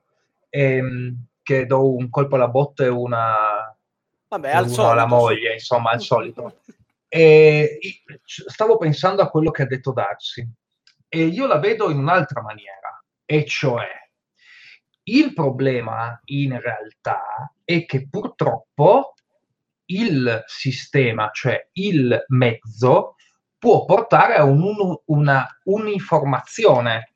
[0.48, 3.76] ehm, che do un colpo alla botte e una,
[4.28, 6.60] Vabbè, al solito, alla moglie, insomma, al solito.
[7.14, 7.78] E
[8.24, 10.44] stavo pensando a quello che ha detto Darcy
[11.06, 13.86] e io la vedo in un'altra maniera, e cioè
[15.04, 19.13] il problema in realtà è che purtroppo
[19.86, 23.16] il sistema, cioè il mezzo,
[23.58, 27.14] può portare a un, una uniformazione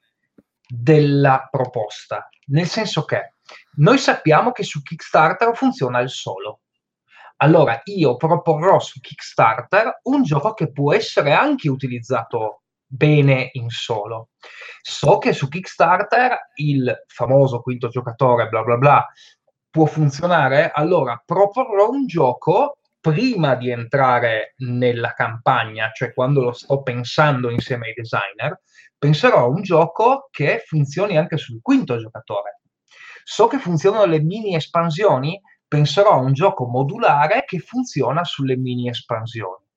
[0.67, 3.35] della proposta, nel senso che
[3.77, 6.61] noi sappiamo che su Kickstarter funziona il solo.
[7.41, 14.31] Allora io proporrò su Kickstarter un gioco che può essere anche utilizzato bene in solo.
[14.83, 19.07] So che su Kickstarter il famoso quinto giocatore, bla bla bla,
[19.71, 26.83] può funzionare, allora proporrò un gioco prima di entrare nella campagna, cioè quando lo sto
[26.83, 28.61] pensando insieme ai designer,
[28.99, 32.61] penserò a un gioco che funzioni anche sul quinto giocatore.
[33.25, 38.89] So che funzionano le mini espansioni, penserò a un gioco modulare che funziona sulle mini
[38.89, 39.68] espansioni.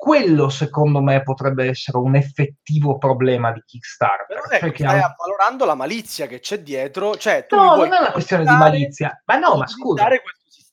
[0.00, 4.26] Quello secondo me potrebbe essere un effettivo problema di Kickstarter.
[4.28, 7.16] Però ecco, perché stai avvalorando la malizia che c'è dietro.
[7.16, 9.20] Cioè, tu No, non è una questione di malizia.
[9.24, 10.04] Ma no, ma scusa.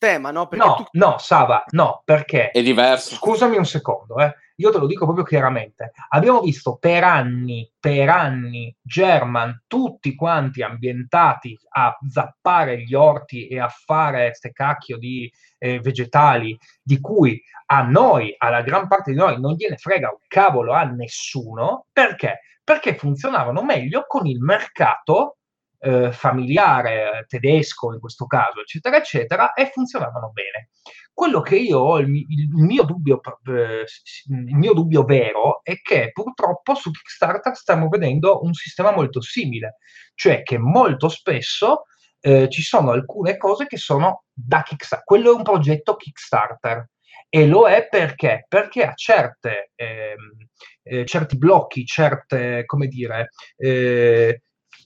[0.06, 0.48] Sistema, no?
[0.48, 2.52] Perché No, tu no, Sava, no, perché?
[2.52, 3.16] È diverso.
[3.16, 4.34] Scusami un secondo, eh.
[4.58, 5.92] io te lo dico proprio chiaramente.
[6.10, 13.60] Abbiamo visto per anni, per anni, German, tutti quanti ambientati a zappare gli orti e
[13.60, 19.18] a fare ste cacchio di eh, vegetali, di cui a noi, alla gran parte di
[19.18, 21.88] noi, non gliene frega un cavolo a nessuno.
[21.92, 22.42] Perché?
[22.64, 25.38] Perché funzionavano meglio con il mercato
[25.86, 30.70] eh, familiare, eh, tedesco in questo caso, eccetera, eccetera, e funzionavano bene.
[31.14, 33.86] Quello che io ho, il, il mio dubbio, eh,
[34.28, 39.78] il mio dubbio vero è che purtroppo su Kickstarter stiamo vedendo un sistema molto simile,
[40.16, 41.84] cioè che molto spesso
[42.20, 45.06] eh, ci sono alcune cose che sono da Kickstarter.
[45.06, 46.90] Quello è un progetto Kickstarter
[47.30, 48.46] e lo è perché?
[48.48, 50.48] Perché ha certe, ehm,
[50.84, 54.42] eh, certi blocchi, certe, come dire, eh,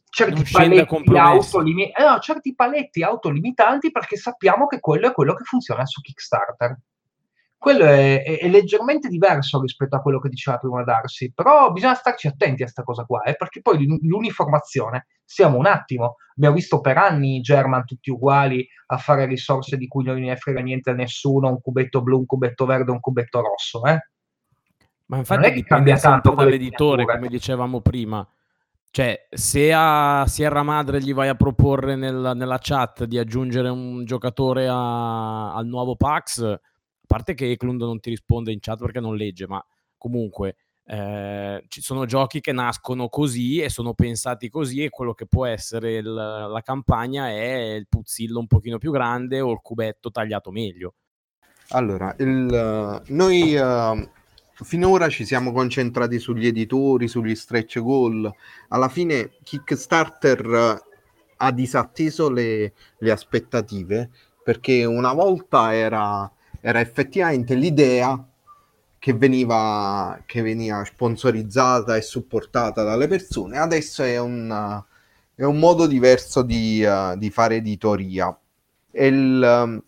[0.09, 5.33] certi Non paletti, autolimi- eh, no, certi paletti autolimitanti perché sappiamo che quello è quello
[5.33, 6.77] che funziona su Kickstarter.
[7.57, 11.93] Quello è, è- è leggermente diverso rispetto a quello che diceva prima Darcy, però bisogna
[11.93, 16.55] starci attenti a questa cosa qua, eh, perché poi l'un- l'uniformazione, stiamo un attimo, abbiamo
[16.55, 20.61] visto per anni i German tutti uguali a fare risorse di cui non ne frega
[20.61, 24.07] niente a nessuno, un cubetto blu, un cubetto verde, un cubetto rosso, eh.
[25.07, 28.25] Ma Non infatti è che cambia tanto dall'editore, come dicevamo prima.
[28.91, 34.03] Cioè, se a Sierra Madre gli vai a proporre nel- nella chat di aggiungere un
[34.03, 36.59] giocatore a- al nuovo Pax, a
[37.05, 39.63] parte che Eklund non ti risponde in chat perché non legge, ma
[39.97, 40.55] comunque
[40.91, 45.45] eh, ci sono giochi che nascono così e sono pensati così e quello che può
[45.45, 50.49] essere il- la campagna è il puzzillo un pochino più grande o il cubetto tagliato
[50.49, 50.95] meglio.
[51.69, 54.09] Allora, il, noi eh,
[54.63, 58.31] finora ci siamo concentrati sugli editori, sugli stretch goal.
[58.69, 60.83] Alla fine Kickstarter eh,
[61.37, 64.09] ha disatteso le, le aspettative
[64.43, 66.29] perché una volta era,
[66.59, 68.23] era effettivamente l'idea
[68.97, 74.83] che veniva, che veniva sponsorizzata e supportata dalle persone, adesso è un,
[75.35, 78.37] è un modo diverso di, eh, di fare editoria.
[78.91, 79.83] E il,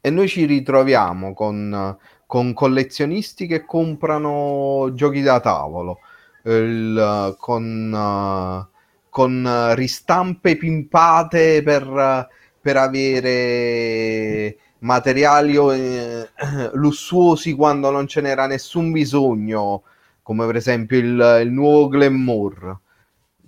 [0.00, 1.96] e noi ci ritroviamo con,
[2.32, 5.98] con collezionisti che comprano giochi da tavolo,
[6.44, 8.66] il- con,
[9.10, 12.28] con ristampe pimpate per,
[12.58, 16.30] per avere materiali eh,
[16.72, 19.82] lussuosi quando non ce n'era nessun bisogno,
[20.22, 22.78] come per esempio il, il nuovo Glamour.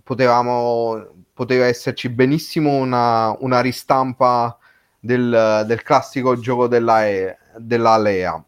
[0.03, 4.59] Potevamo, poteva esserci benissimo una, una ristampa
[5.01, 7.01] del, del classico gioco della,
[7.57, 8.45] della Lea.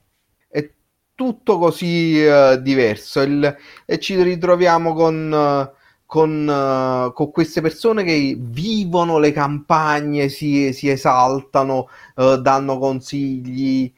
[1.17, 3.57] Tutto così eh, diverso il-
[3.87, 5.73] e ci ritroviamo con, eh,
[6.05, 13.91] con, eh, con queste persone che vivono le campagne, si, si esaltano, eh, danno consigli.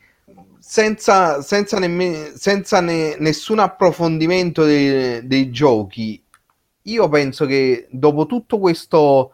[0.60, 6.22] Senza, senza, nemmeno, senza ne- nessun approfondimento dei, dei giochi,
[6.82, 9.32] io penso che dopo tutto questo,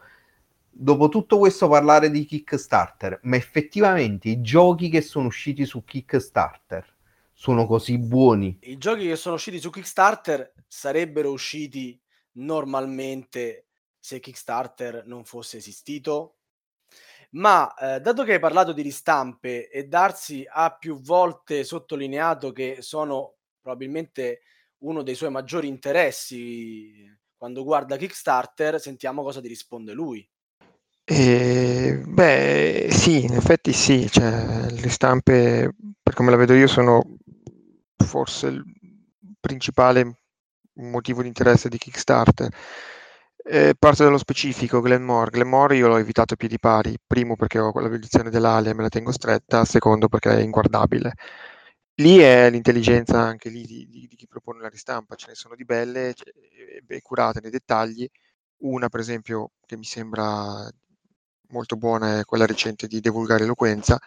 [0.69, 6.94] dopo tutto questo parlare di Kickstarter, ma effettivamente i giochi che sono usciti su Kickstarter
[7.37, 8.57] sono così buoni.
[8.61, 12.01] I giochi che sono usciti su Kickstarter sarebbero usciti
[12.37, 13.67] normalmente
[13.99, 16.37] se Kickstarter non fosse esistito?
[17.31, 22.77] Ma eh, dato che hai parlato di ristampe e Darsi ha più volte sottolineato che
[22.79, 24.41] sono probabilmente
[24.79, 30.27] uno dei suoi maggiori interessi quando guarda Kickstarter, sentiamo cosa ti risponde lui.
[31.03, 37.17] Eh, beh, sì, in effetti sì, cioè, le stampe, per come la vedo io, sono
[38.05, 38.63] forse il
[39.39, 40.19] principale
[40.75, 42.49] motivo di interesse di Kickstarter.
[43.47, 45.29] Eh, parte dallo specifico, Glenmore.
[45.29, 48.81] Glenmore io l'ho evitato a piedi pari, primo perché ho quella edizione dell'Alia e me
[48.81, 51.13] la tengo stretta, secondo perché è inguardabile.
[51.99, 55.55] Lì è l'intelligenza anche lì di, di, di chi propone la ristampa, ce ne sono
[55.55, 56.13] di belle
[56.87, 58.09] e curate nei dettagli.
[58.63, 60.67] Una, per esempio, che mi sembra
[61.49, 63.99] molto buona è quella recente di Divulgare Eloquenza,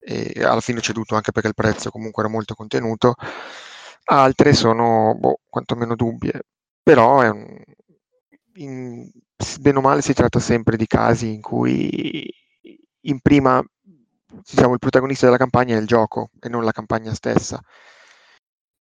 [0.00, 3.14] e alla fine ho ceduto anche perché il prezzo comunque era molto contenuto.
[4.04, 6.42] Altre sono, boh, quantomeno dubbie,
[6.82, 7.62] però è un,
[8.54, 9.10] in,
[9.60, 12.28] bene o male si tratta sempre di casi in cui
[13.02, 13.62] in prima
[14.44, 17.62] diciamo, il protagonista della campagna è il gioco e non la campagna stessa.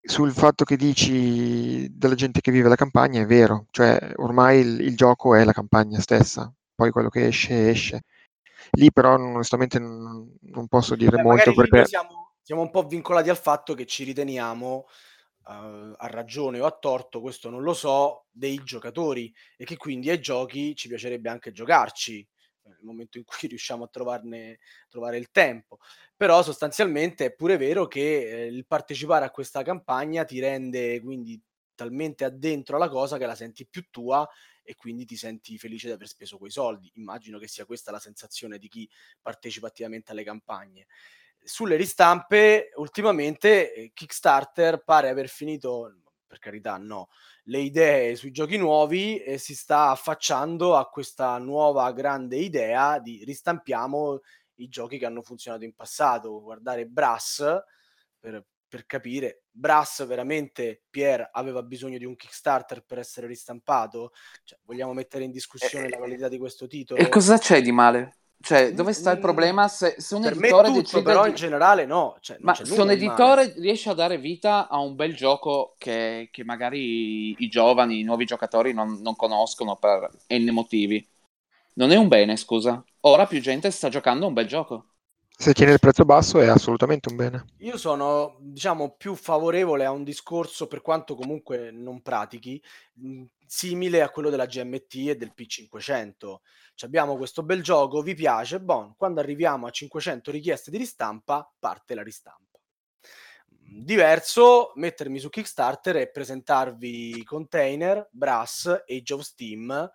[0.01, 4.81] Sul fatto che dici della gente che vive la campagna è vero, cioè ormai il,
[4.81, 8.03] il gioco è la campagna stessa, poi quello che esce esce.
[8.73, 11.87] Lì però onestamente non, non posso dire eh, molto perché...
[11.87, 14.87] Siamo, siamo un po' vincolati al fatto che ci riteniamo
[15.45, 15.53] uh,
[15.97, 20.21] a ragione o a torto, questo non lo so, dei giocatori e che quindi ai
[20.21, 22.27] giochi ci piacerebbe anche giocarci
[22.69, 24.59] nel momento in cui riusciamo a trovarne,
[24.89, 25.79] trovare il tempo.
[26.17, 31.41] Però sostanzialmente è pure vero che eh, il partecipare a questa campagna ti rende quindi
[31.75, 34.29] talmente addentro alla cosa che la senti più tua
[34.69, 36.91] e quindi ti senti felice di aver speso quei soldi.
[36.97, 38.87] Immagino che sia questa la sensazione di chi
[39.23, 40.87] partecipa attivamente alle campagne
[41.43, 47.09] sulle ristampe ultimamente eh, Kickstarter pare aver finito, per carità no,
[47.45, 53.25] le idee sui giochi nuovi e si sta affacciando a questa nuova grande idea di
[53.25, 54.21] ristampiamo
[54.57, 56.43] i giochi che hanno funzionato in passato.
[56.43, 57.43] Guardare Brass
[58.19, 64.13] per, per capire, Brass veramente Pier aveva bisogno di un Kickstarter per essere ristampato?
[64.45, 67.01] Cioè, vogliamo mettere in discussione eh, la validità di questo titolo?
[67.01, 68.19] E cosa c'è di male?
[68.41, 69.67] Cioè, dove sta il problema?
[69.67, 71.31] Se, se un per editore me tutto, però di...
[71.31, 72.17] in generale no.
[72.21, 76.45] Cioè, Ma se un editore riesce a dare vita a un bel gioco che, che
[76.45, 81.05] magari i, giovani, i nuovi giocatori non, non, conoscono per n motivi,
[81.75, 82.83] non è un bene, scusa.
[83.01, 84.87] Ora più gente sta giocando a un bel gioco.
[85.41, 87.45] Se tiene il prezzo basso è assolutamente un bene.
[87.59, 92.61] Io sono, diciamo, più favorevole a un discorso, per quanto comunque non pratichi,
[93.47, 96.17] simile a quello della GMT e del P500.
[96.75, 101.49] Cioè abbiamo questo bel gioco, vi piace, bon, quando arriviamo a 500 richieste di ristampa,
[101.57, 102.59] parte la ristampa.
[103.49, 109.89] Diverso mettermi su Kickstarter e presentarvi container, Brass, Age of Steam,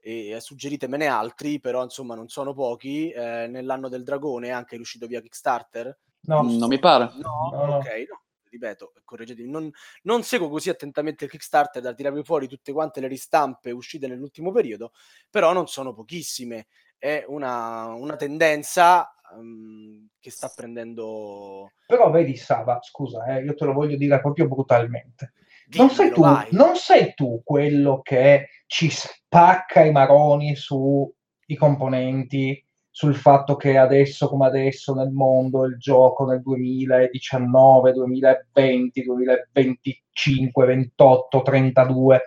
[0.00, 3.10] e suggeritemene altri, però insomma non sono pochi.
[3.10, 5.98] Eh, nell'anno del dragone è anche riuscito via Kickstarter?
[6.20, 7.10] No, non mi pare.
[7.16, 9.70] No, no, ok, no ripeto, correggetemi, non,
[10.02, 14.50] non, seguo così attentamente il Kickstarter da tirarvi fuori tutte quante le ristampe uscite nell'ultimo
[14.52, 14.92] periodo,
[15.30, 16.66] però non sono pochissime.
[16.96, 21.72] È una, una tendenza um, che sta prendendo...
[21.86, 25.34] Però vedi Saba, scusa, eh, io te lo voglio dire proprio brutalmente.
[25.70, 31.12] Non sei, tu, non sei tu quello che ci spacca i maroni sui
[31.56, 32.64] componenti
[32.98, 41.42] sul fatto che adesso come adesso nel mondo il gioco nel 2019, 2020, 2025, 28,
[41.42, 42.24] 32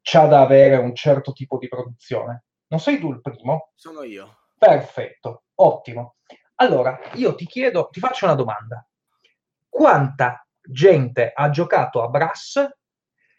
[0.00, 2.44] c'ha da avere un certo tipo di produzione.
[2.68, 3.70] Non sei tu il primo?
[3.76, 4.38] Sono io.
[4.58, 6.16] Perfetto, ottimo.
[6.56, 8.84] Allora, io ti chiedo, ti faccio una domanda.
[9.68, 12.66] Quanta gente ha giocato a Brass?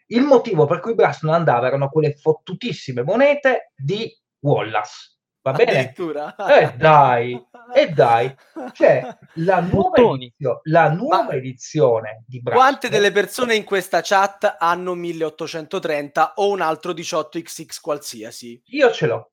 [0.06, 4.10] Il motivo per cui Brass non andava erano quelle fottutissime monete di
[4.40, 5.16] Wallace
[5.46, 5.70] Va bene?
[5.70, 6.34] Addirittura.
[6.34, 7.40] Eh dai,
[7.72, 8.34] e dai.
[8.72, 12.58] Cioè, la nuova, edizio- la nuova edizione di Brasco...
[12.58, 18.60] Quante delle persone in questa chat hanno 1830 o un altro 18XX qualsiasi?
[18.70, 19.30] Io ce l'ho.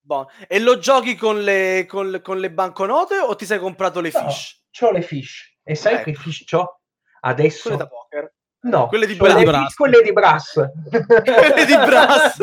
[0.00, 0.26] Bon.
[0.46, 4.10] E lo giochi con le, con, le, con le banconote o ti sei comprato le
[4.12, 4.64] no, fish?
[4.70, 5.60] C'ho le fish.
[5.62, 6.04] E sai ecco.
[6.04, 6.77] che fish c'ho?
[7.20, 7.62] Adesso...
[7.62, 8.32] Quelle da poker.
[8.60, 9.74] No, quelle di, quelle, brass.
[9.74, 10.54] quelle di brass.
[10.54, 12.38] quelle di brass.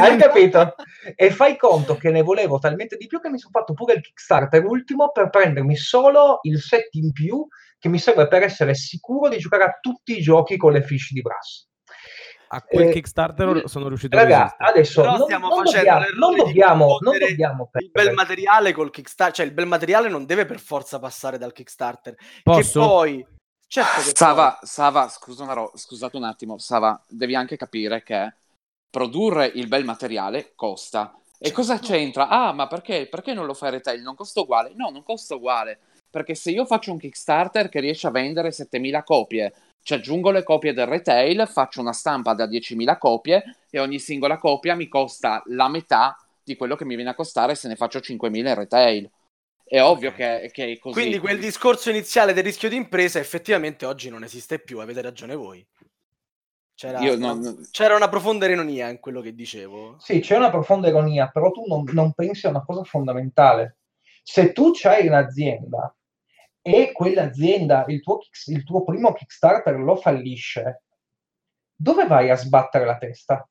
[0.00, 0.74] Hai capito?
[1.14, 4.00] E fai conto che ne volevo talmente di più che mi sono fatto pure il
[4.00, 7.46] Kickstarter ultimo per prendermi solo il set in più
[7.78, 11.12] che mi serve per essere sicuro di giocare a tutti i giochi con le fish
[11.12, 11.66] di brass.
[12.48, 14.70] a quel Eh, Kickstarter sono riuscito a Raga, resistere.
[14.70, 18.72] adesso Però non, stiamo non facendo dobbiamo, non di dobbiamo, non dobbiamo il bel materiale
[18.72, 22.14] col Kickstarter, cioè il bel materiale non deve per forza passare dal Kickstarter.
[22.42, 22.80] Posso?
[22.80, 23.26] Che poi,
[23.68, 28.34] certo che Sava, Sava, scusa una ro- scusate un attimo, Sava, devi anche capire che
[28.90, 31.14] produrre il bel materiale costa.
[31.38, 32.28] E cosa c'entra?
[32.28, 34.02] Ah, ma perché, perché non lo fai retail?
[34.02, 34.72] Non costa uguale?
[34.74, 35.78] No, non costa uguale.
[36.10, 39.52] Perché se io faccio un Kickstarter che riesce a vendere 7000 copie,
[39.82, 44.36] ci aggiungo le copie del retail, faccio una stampa da 10.000 copie e ogni singola
[44.38, 48.00] copia mi costa la metà di quello che mi viene a costare se ne faccio
[48.00, 49.10] 5.000 in retail.
[49.68, 50.98] È ovvio che, che è così.
[50.98, 55.34] Quindi quel discorso iniziale del rischio di impresa effettivamente oggi non esiste più, avete ragione
[55.34, 55.66] voi.
[56.74, 59.96] C'era, Io non- c'era una profonda ironia in quello che dicevo.
[59.98, 63.78] Sì, c'è una profonda ironia, però tu non, non pensi a una cosa fondamentale.
[64.22, 65.94] Se tu hai un'azienda
[66.62, 70.84] e quell'azienda, il tuo, il tuo primo Kickstarter lo fallisce,
[71.74, 73.48] dove vai a sbattere la testa?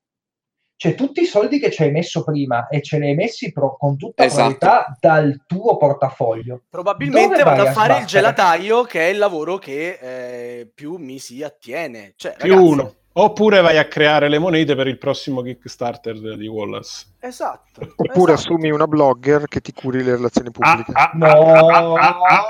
[0.79, 3.75] Cioè, tutti i soldi che ci hai messo prima e ce li hai messi pro-
[3.77, 4.55] con tutta Esatto.
[4.57, 6.61] probabilità dal tuo portafoglio.
[6.69, 8.05] Probabilmente vado a a fare il sbattere?
[8.05, 12.13] gelataio, che è il lavoro che eh, più mi si attiene.
[12.15, 12.93] Cioè, più ragazzi, uno.
[13.13, 17.05] Oppure vai a creare le monete per il prossimo Kickstarter di Wallace.
[17.21, 17.81] Esatto.
[17.95, 18.53] Oppure esatto.
[18.53, 20.91] assumi una blogger che ti curi le relazioni pubbliche.
[20.93, 21.55] Ah, ah, No.
[21.55, 22.45] ah, ah, ah, ah.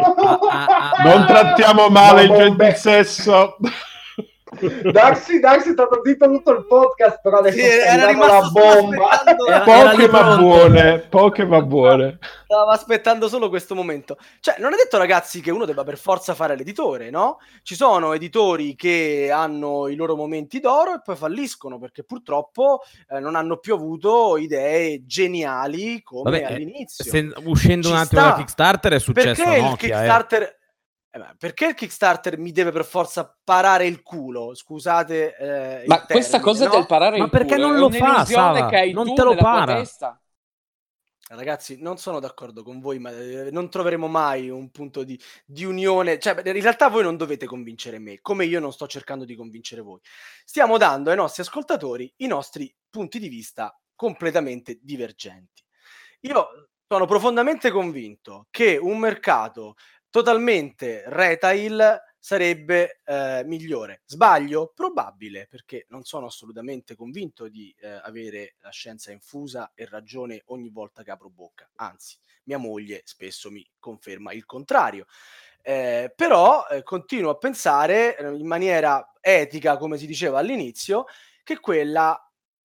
[0.00, 1.02] Ah, ah, ah.
[1.04, 2.74] Non trattiamo male il Ma gentil bombe.
[2.74, 3.56] sesso.
[4.92, 9.08] Darsi, Darsi è stato zitto tutto il podcast, però adesso Sì, era la bomba.
[9.46, 10.42] Era- Poche lì ma pronto.
[10.42, 12.18] buone, poche ma buone.
[12.44, 14.16] Stavo aspettando solo questo momento.
[14.40, 17.38] Cioè, non è detto, ragazzi, che uno debba per forza fare l'editore, no?
[17.62, 22.80] Ci sono editori che hanno i loro momenti d'oro e poi falliscono perché purtroppo
[23.10, 27.04] eh, non hanno più avuto idee geniali come Vabbè, eh, all'inizio.
[27.04, 28.30] se- uscendo Ci un attimo sta.
[28.30, 29.70] da Kickstarter è successo perché Nokia.
[29.70, 29.76] eh.
[29.76, 30.42] Kickstarter.
[30.42, 30.56] eh,
[31.38, 34.54] perché il Kickstarter mi deve per forza parare il culo?
[34.54, 35.36] Scusate.
[35.36, 36.70] eh, Ma questa termine, cosa no?
[36.76, 38.68] del parare Ma il perché culo non è lo fa, Sava?
[38.68, 39.76] che hai Non te lo para.
[39.76, 40.20] testa.
[41.30, 45.64] Ragazzi, non sono d'accordo con voi, ma eh, non troveremo mai un punto di, di
[45.64, 46.18] unione.
[46.18, 49.82] Cioè, in realtà voi non dovete convincere me, come io non sto cercando di convincere
[49.82, 50.00] voi.
[50.44, 55.62] Stiamo dando ai nostri ascoltatori i nostri punti di vista completamente divergenti.
[56.20, 59.74] Io sono profondamente convinto che un mercato
[60.10, 64.02] totalmente retail sarebbe eh, migliore.
[64.04, 64.72] Sbaglio?
[64.74, 70.68] Probabile, perché non sono assolutamente convinto di eh, avere la scienza infusa e ragione ogni
[70.68, 71.70] volta che apro bocca.
[71.76, 75.06] Anzi, mia moglie spesso mi conferma il contrario.
[75.62, 81.06] Eh, però eh, continuo a pensare eh, in maniera etica, come si diceva all'inizio,
[81.42, 82.18] che quella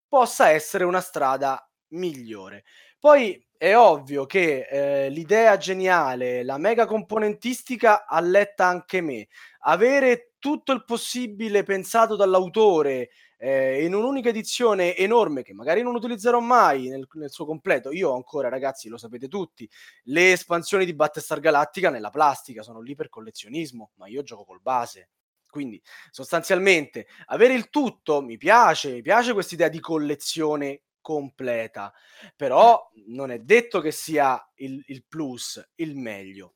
[0.08, 2.64] possa essere una strada migliore.
[3.00, 9.30] Poi è ovvio che eh, l'idea geniale, la mega componentistica alletta anche me.
[9.59, 16.41] Avere tutto il possibile pensato dall'autore eh, in un'unica edizione enorme che magari non utilizzerò
[16.41, 17.93] mai nel, nel suo completo.
[17.93, 19.70] Io ancora, ragazzi, lo sapete tutti,
[20.07, 24.59] le espansioni di Battlestar Galactica nella plastica sono lì per collezionismo, ma io gioco col
[24.61, 25.11] base.
[25.49, 31.93] Quindi sostanzialmente avere il tutto mi piace, mi piace questa idea di collezione completa,
[32.36, 36.56] però non è detto che sia il, il plus, il meglio.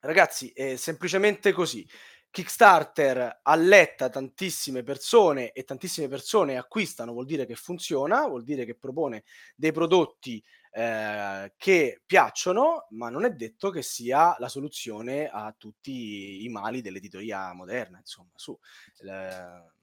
[0.00, 1.86] Ragazzi, è semplicemente così.
[2.30, 8.76] Kickstarter alletta tantissime persone e tantissime persone acquistano, vuol dire che funziona, vuol dire che
[8.76, 9.24] propone
[9.54, 16.44] dei prodotti eh, che piacciono, ma non è detto che sia la soluzione a tutti
[16.44, 17.98] i mali dell'editoria moderna.
[17.98, 18.58] Insomma, su.
[18.98, 19.73] Eh,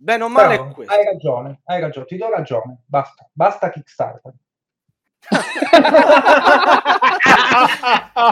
[0.00, 0.92] bene o male Però, è questo.
[0.94, 2.82] hai ragione, hai ragione, ti do ragione.
[2.86, 4.32] Basta, basta Kickstarter.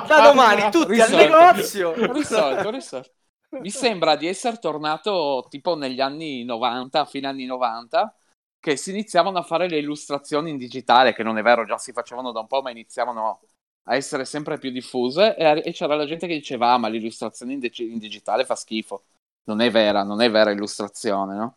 [0.06, 1.16] da domani tutti al Risolto.
[1.16, 2.12] negozio.
[2.12, 3.10] Risolto, risolto.
[3.50, 8.14] Mi sembra di essere tornato tipo negli anni 90, fine anni 90,
[8.60, 11.92] che si iniziavano a fare le illustrazioni in digitale, che non è vero, già si
[11.92, 13.40] facevano da un po', ma iniziavano
[13.84, 17.54] a essere sempre più diffuse e, e c'era la gente che diceva, ah, ma l'illustrazione
[17.54, 19.04] in, digi- in digitale fa schifo.
[19.44, 21.56] Non è vera, non è vera illustrazione, no?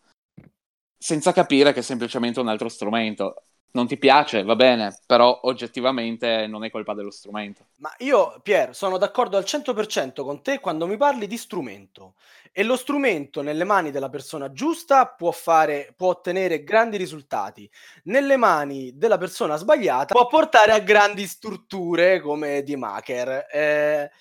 [1.03, 3.45] Senza capire che è semplicemente un altro strumento.
[3.71, 7.65] Non ti piace, va bene, però oggettivamente non è colpa dello strumento.
[7.77, 12.13] Ma io, Pier, sono d'accordo al 100% con te quando mi parli di strumento.
[12.51, 17.67] E lo strumento nelle mani della persona giusta può fare, può ottenere grandi risultati.
[18.03, 23.47] Nelle mani della persona sbagliata può portare a grandi strutture come di Maker.
[23.51, 24.11] Eh,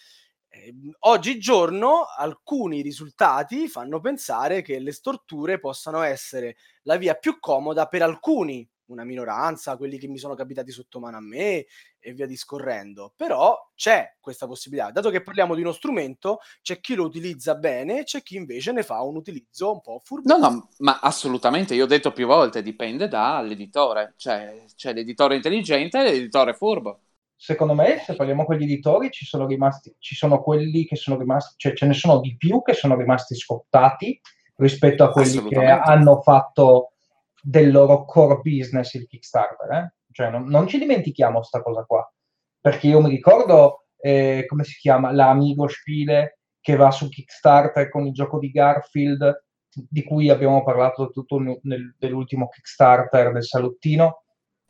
[1.01, 8.03] oggigiorno alcuni risultati fanno pensare che le storture possano essere la via più comoda per
[8.03, 11.67] alcuni una minoranza, quelli che mi sono capitati sotto mano a me
[11.99, 13.13] e via discorrendo.
[13.17, 14.91] Però c'è questa possibilità.
[14.91, 18.83] Dato che parliamo di uno strumento, c'è chi lo utilizza bene, c'è chi invece ne
[18.83, 20.37] fa un utilizzo un po' furbo.
[20.37, 24.15] No, no, ma assolutamente, io ho detto più volte, dipende dall'editore.
[24.17, 27.01] Cioè, c'è l'editore intelligente e l'editore furbo.
[27.43, 31.17] Secondo me, se parliamo con gli editori, ci sono rimasti, ci sono quelli che sono
[31.17, 34.21] rimasti, cioè ce ne sono di più che sono rimasti scottati
[34.57, 36.93] rispetto a quelli che hanno fatto
[37.41, 39.71] del loro core business il Kickstarter.
[39.71, 39.93] Eh?
[40.13, 42.07] Cioè, non, non, ci dimentichiamo questa cosa qua.
[42.61, 48.05] Perché io mi ricordo, eh, come si chiama, l'Amigo Spiele che va su Kickstarter con
[48.05, 54.25] il gioco di Garfield, di cui abbiamo parlato tutto nel, nell'ultimo Kickstarter del salottino,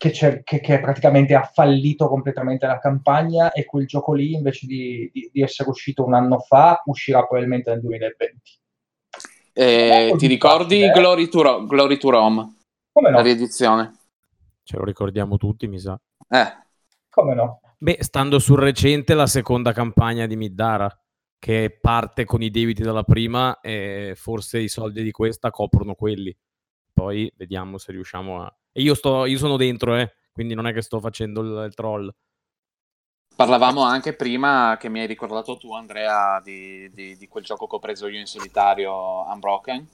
[0.09, 5.11] che, che, che, praticamente ha fallito completamente la campagna e quel gioco lì, invece di,
[5.13, 8.41] di, di essere uscito un anno fa, uscirà probabilmente nel 2020.
[9.53, 12.57] Eh, ti ricordi facile, Glory, to Ro- Glory to Rome?
[12.91, 13.17] Come no?
[13.17, 13.93] La riedizione.
[14.63, 16.01] Ce lo ricordiamo tutti, mi sa.
[16.31, 16.47] Eh.
[17.11, 17.61] Come no?
[17.77, 20.91] Beh, stando sul recente, la seconda campagna di Middara,
[21.39, 26.35] che parte con i debiti della prima e forse i soldi di questa coprono quelli.
[26.91, 28.60] Poi vediamo se riusciamo a...
[28.73, 31.75] E io, sto, io sono dentro, eh, quindi non è che sto facendo il, il
[31.75, 32.13] troll.
[33.35, 37.77] Parlavamo anche prima che mi hai ricordato tu, Andrea, di, di, di quel gioco che
[37.77, 39.89] ho preso io in solitario, Unbroken,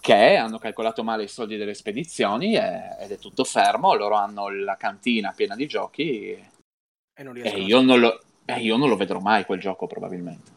[0.00, 3.94] che hanno calcolato male i soldi delle spedizioni e, ed è tutto fermo.
[3.94, 6.50] Loro hanno la cantina piena di giochi e,
[7.14, 10.52] e, io, non lo, e io non lo vedrò mai quel gioco, probabilmente.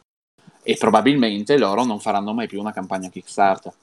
[0.63, 3.73] E probabilmente loro non faranno mai più una campagna Kickstarter.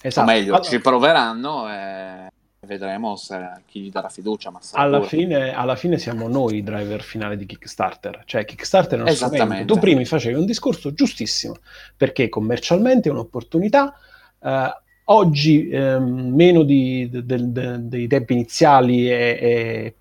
[0.00, 0.30] Esatto.
[0.30, 0.70] O meglio, allora...
[0.70, 2.28] ci proveranno e
[2.66, 4.50] vedremo se, chi gli darà fiducia.
[4.50, 8.22] Ma alla, fine, alla fine, siamo noi i driver finale di Kickstarter.
[8.26, 9.74] Cioè, Kickstarter è uno strumento.
[9.74, 11.56] Tu prima facevi un discorso giustissimo,
[11.96, 13.94] perché commercialmente è un'opportunità.
[14.42, 19.94] Eh, oggi eh, meno di, de, de, de, dei tempi iniziali è, è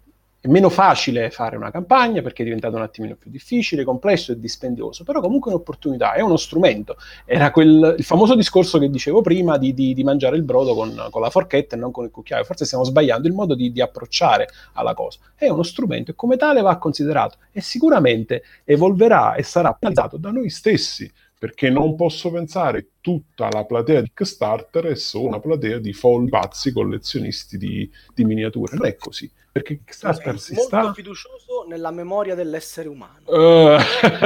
[0.46, 4.40] è meno facile fare una campagna perché è diventato un attimino più difficile, complesso e
[4.40, 6.98] dispendioso, però comunque è un'opportunità, è uno strumento.
[7.26, 11.08] Era quel, il famoso discorso che dicevo prima di, di, di mangiare il brodo con,
[11.10, 12.44] con, la forchetta e non con il cucchiaio.
[12.44, 15.18] Forse stiamo sbagliando il modo di, di, approcciare alla cosa.
[15.34, 20.30] È uno strumento e come tale va considerato e sicuramente evolverà e sarà penalizzato da
[20.30, 25.80] noi stessi perché non posso pensare tutta la platea di Kickstarter è solo una platea
[25.80, 28.78] di folli pazzi collezionisti di, di miniature.
[28.78, 30.94] Non è così perché Kickstarter si molto sta...
[30.94, 33.24] fiducioso nella memoria dell'essere umano.
[33.28, 33.78] Uh,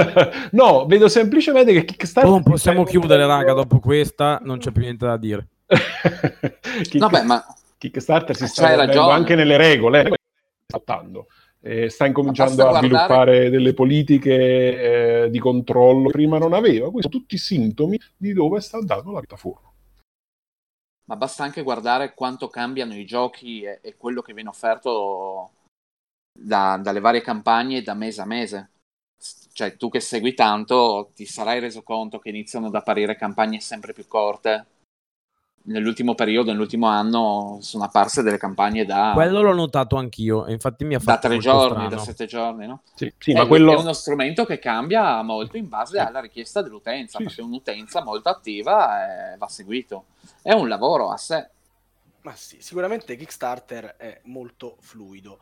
[0.53, 2.31] no, vedo semplicemente che Kickstarter...
[2.31, 5.47] Non possiamo chiudere, raga, dopo questa non c'è più niente da dire.
[6.97, 7.45] Vabbè, ma...
[7.77, 9.13] Kickstarter si sta ragione.
[9.13, 10.13] anche nelle regole,
[10.65, 11.27] saltando.
[11.61, 12.87] Eh, sta incominciando a guardare...
[12.87, 16.89] sviluppare delle politiche eh, di controllo prima non aveva.
[16.89, 19.68] Questi sono tutti sintomi di dove sta andando la piattaforma
[21.09, 25.53] ma basta anche guardare quanto cambiano i giochi e, e quello che viene offerto
[26.31, 28.69] da, dalle varie campagne da mese a mese.
[29.51, 33.91] Cioè, tu che segui tanto, ti sarai reso conto che iniziano ad apparire campagne sempre
[33.91, 34.67] più corte.
[35.61, 39.11] Nell'ultimo periodo, nell'ultimo anno, sono apparse delle campagne da.
[39.13, 41.27] Quello l'ho notato anch'io, infatti mi ha fatto.
[41.27, 41.89] Da tre giorni, strano.
[41.89, 42.81] da sette giorni, no?
[42.95, 43.73] Sì, sì ma quello...
[43.73, 46.03] è uno strumento che cambia molto in base sì.
[46.03, 50.05] alla richiesta dell'utenza, sì, perché un'utenza molto attiva eh, va seguito
[50.41, 51.49] è un lavoro a sé.
[52.21, 55.39] Ma sì, sicuramente Kickstarter è molto fluido.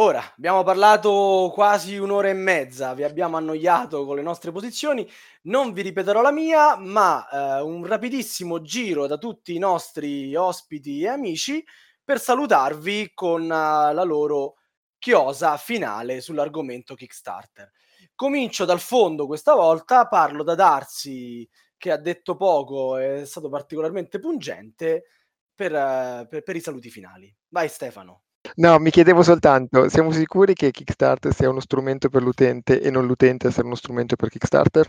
[0.00, 5.04] Ora, abbiamo parlato quasi un'ora e mezza, vi abbiamo annoiato con le nostre posizioni,
[5.42, 11.02] non vi ripeterò la mia, ma eh, un rapidissimo giro da tutti i nostri ospiti
[11.02, 11.64] e amici
[12.04, 14.58] per salutarvi con uh, la loro
[14.98, 17.72] chiosa finale sull'argomento Kickstarter.
[18.14, 24.20] Comincio dal fondo questa volta, parlo da Darsi che ha detto poco, è stato particolarmente
[24.20, 25.06] pungente
[25.52, 27.34] per, uh, per, per i saluti finali.
[27.48, 28.22] Vai Stefano.
[28.56, 33.06] No, mi chiedevo soltanto, siamo sicuri che Kickstarter sia uno strumento per l'utente e non
[33.06, 34.86] l'utente essere uno strumento per Kickstarter?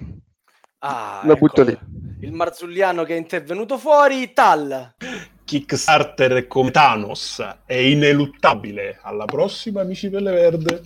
[0.80, 1.78] Ah, Lo ecco, butto lì.
[2.22, 4.96] Il marzulliano che è intervenuto fuori, tal.
[5.44, 9.00] Kickstarter come Thanos, è ineluttabile.
[9.02, 10.84] Alla prossima, amici Pelle Verde.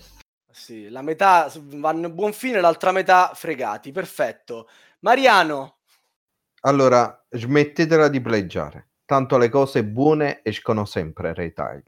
[0.50, 3.92] Sì, la metà vanno a buon fine, l'altra metà fregati.
[3.92, 4.68] Perfetto.
[5.00, 5.78] Mariano.
[6.62, 11.84] Allora, smettetela di pleggiare, tanto le cose buone escono sempre retail.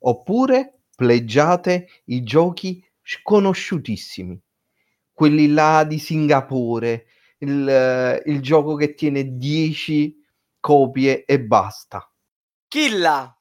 [0.00, 4.40] Oppure pleggiate i giochi sconosciutissimi,
[5.12, 7.06] quelli là di Singapore,
[7.38, 10.24] il, il gioco che tiene 10
[10.60, 12.10] copie e basta.
[12.68, 13.34] Killa!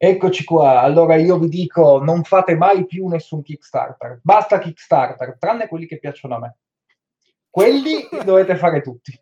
[0.00, 5.66] Eccoci qua, allora io vi dico non fate mai più nessun Kickstarter, basta Kickstarter, tranne
[5.66, 6.56] quelli che piacciono a me.
[7.50, 9.12] Quelli dovete fare tutti.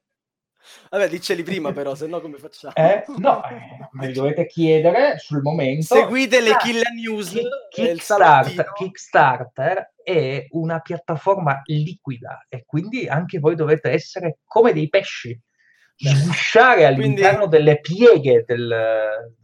[0.90, 2.74] Vabbè, dicceli prima però, se no come facciamo?
[2.74, 3.04] Eh?
[3.18, 5.94] No, eh, me li dovete chiedere sul momento.
[5.94, 7.34] Seguite le Ah, Kill News
[7.70, 8.72] Kickstarter.
[8.72, 15.38] Kickstarter è una piattaforma liquida e quindi anche voi dovete essere come dei pesci,
[15.96, 18.74] sgusciare quindi- all'interno delle pieghe del,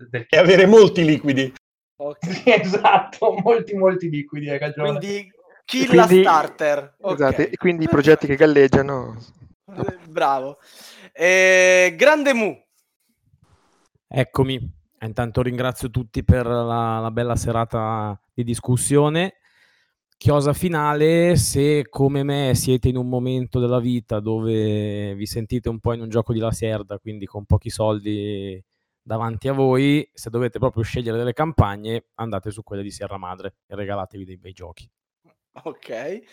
[0.09, 1.53] del E avere molti liquidi.
[1.97, 2.27] ok.
[2.31, 4.89] Sì, esatto, molti molti liquidi, hai ragione.
[4.99, 5.33] Quindi
[5.65, 6.97] Kill Quindi- Starter.
[7.01, 7.15] Ok.
[7.15, 9.17] Esatto, e quindi i progetti che galleggiano
[10.09, 10.59] Bravo.
[11.13, 12.57] Eh, Grande Mu.
[14.09, 14.57] Eccomi.
[14.99, 19.35] Eh, Intanto ringrazio tutti per la, la bella serata di discussione.
[20.17, 25.81] Chiosa finale, se come me siete in un momento della vita dove vi sentite un
[25.81, 28.63] po' in un gioco di laserda, quindi con pochi soldi
[29.03, 33.57] davanti a voi, se dovete proprio scegliere delle campagne, andate su quelle di Sierra Madre
[33.67, 34.89] e regalatevi dei bei giochi.
[35.65, 35.89] Ok.
[35.89, 36.25] E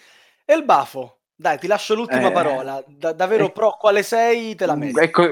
[0.53, 1.18] il Bafo.
[1.39, 2.83] Dai, ti lascio l'ultima Eh, parola.
[2.85, 4.99] Da- davvero eh, pro quale sei, te la meriti.
[4.99, 5.23] Ecco,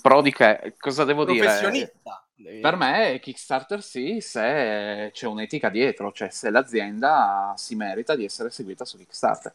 [0.00, 0.74] pro di che?
[0.78, 1.40] Cosa devo dire?
[1.44, 2.24] Professionista.
[2.36, 8.24] Devi- Per me Kickstarter sì, se c'è un'etica dietro, cioè se l'azienda si merita di
[8.24, 9.52] essere seguita su Kickstarter.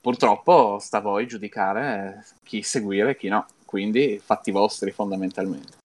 [0.00, 5.76] Purtroppo sta a voi giudicare chi seguire e chi no, quindi fatti vostri fondamentalmente.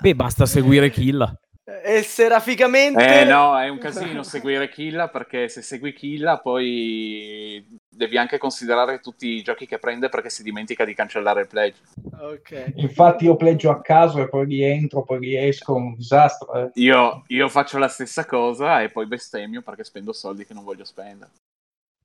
[0.00, 1.40] Beh, basta seguire Kill.
[1.64, 3.20] E seraficamente...
[3.20, 8.98] Eh no, è un casino seguire Killa perché se segui Killa poi devi anche considerare
[8.98, 11.78] tutti i giochi che prende perché si dimentica di cancellare il pledge.
[12.20, 12.72] Ok.
[12.76, 16.52] Infatti io pleggio a caso e poi rientro, poi riesco, un disastro.
[16.54, 16.70] eh.
[16.74, 20.84] Io, io faccio la stessa cosa e poi bestemmio perché spendo soldi che non voglio
[20.84, 21.30] spendere.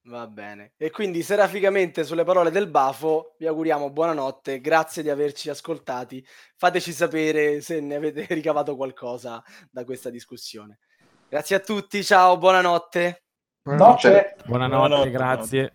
[0.07, 0.71] Va bene.
[0.77, 6.25] E quindi seraficamente sulle parole del Bafo vi auguriamo buonanotte, grazie di averci ascoltati.
[6.55, 10.79] Fateci sapere se ne avete ricavato qualcosa da questa discussione.
[11.27, 13.23] Grazie a tutti, ciao, buonanotte.
[13.63, 14.35] Noce.
[14.45, 15.73] Buonanotte, Buonanotte, grazie.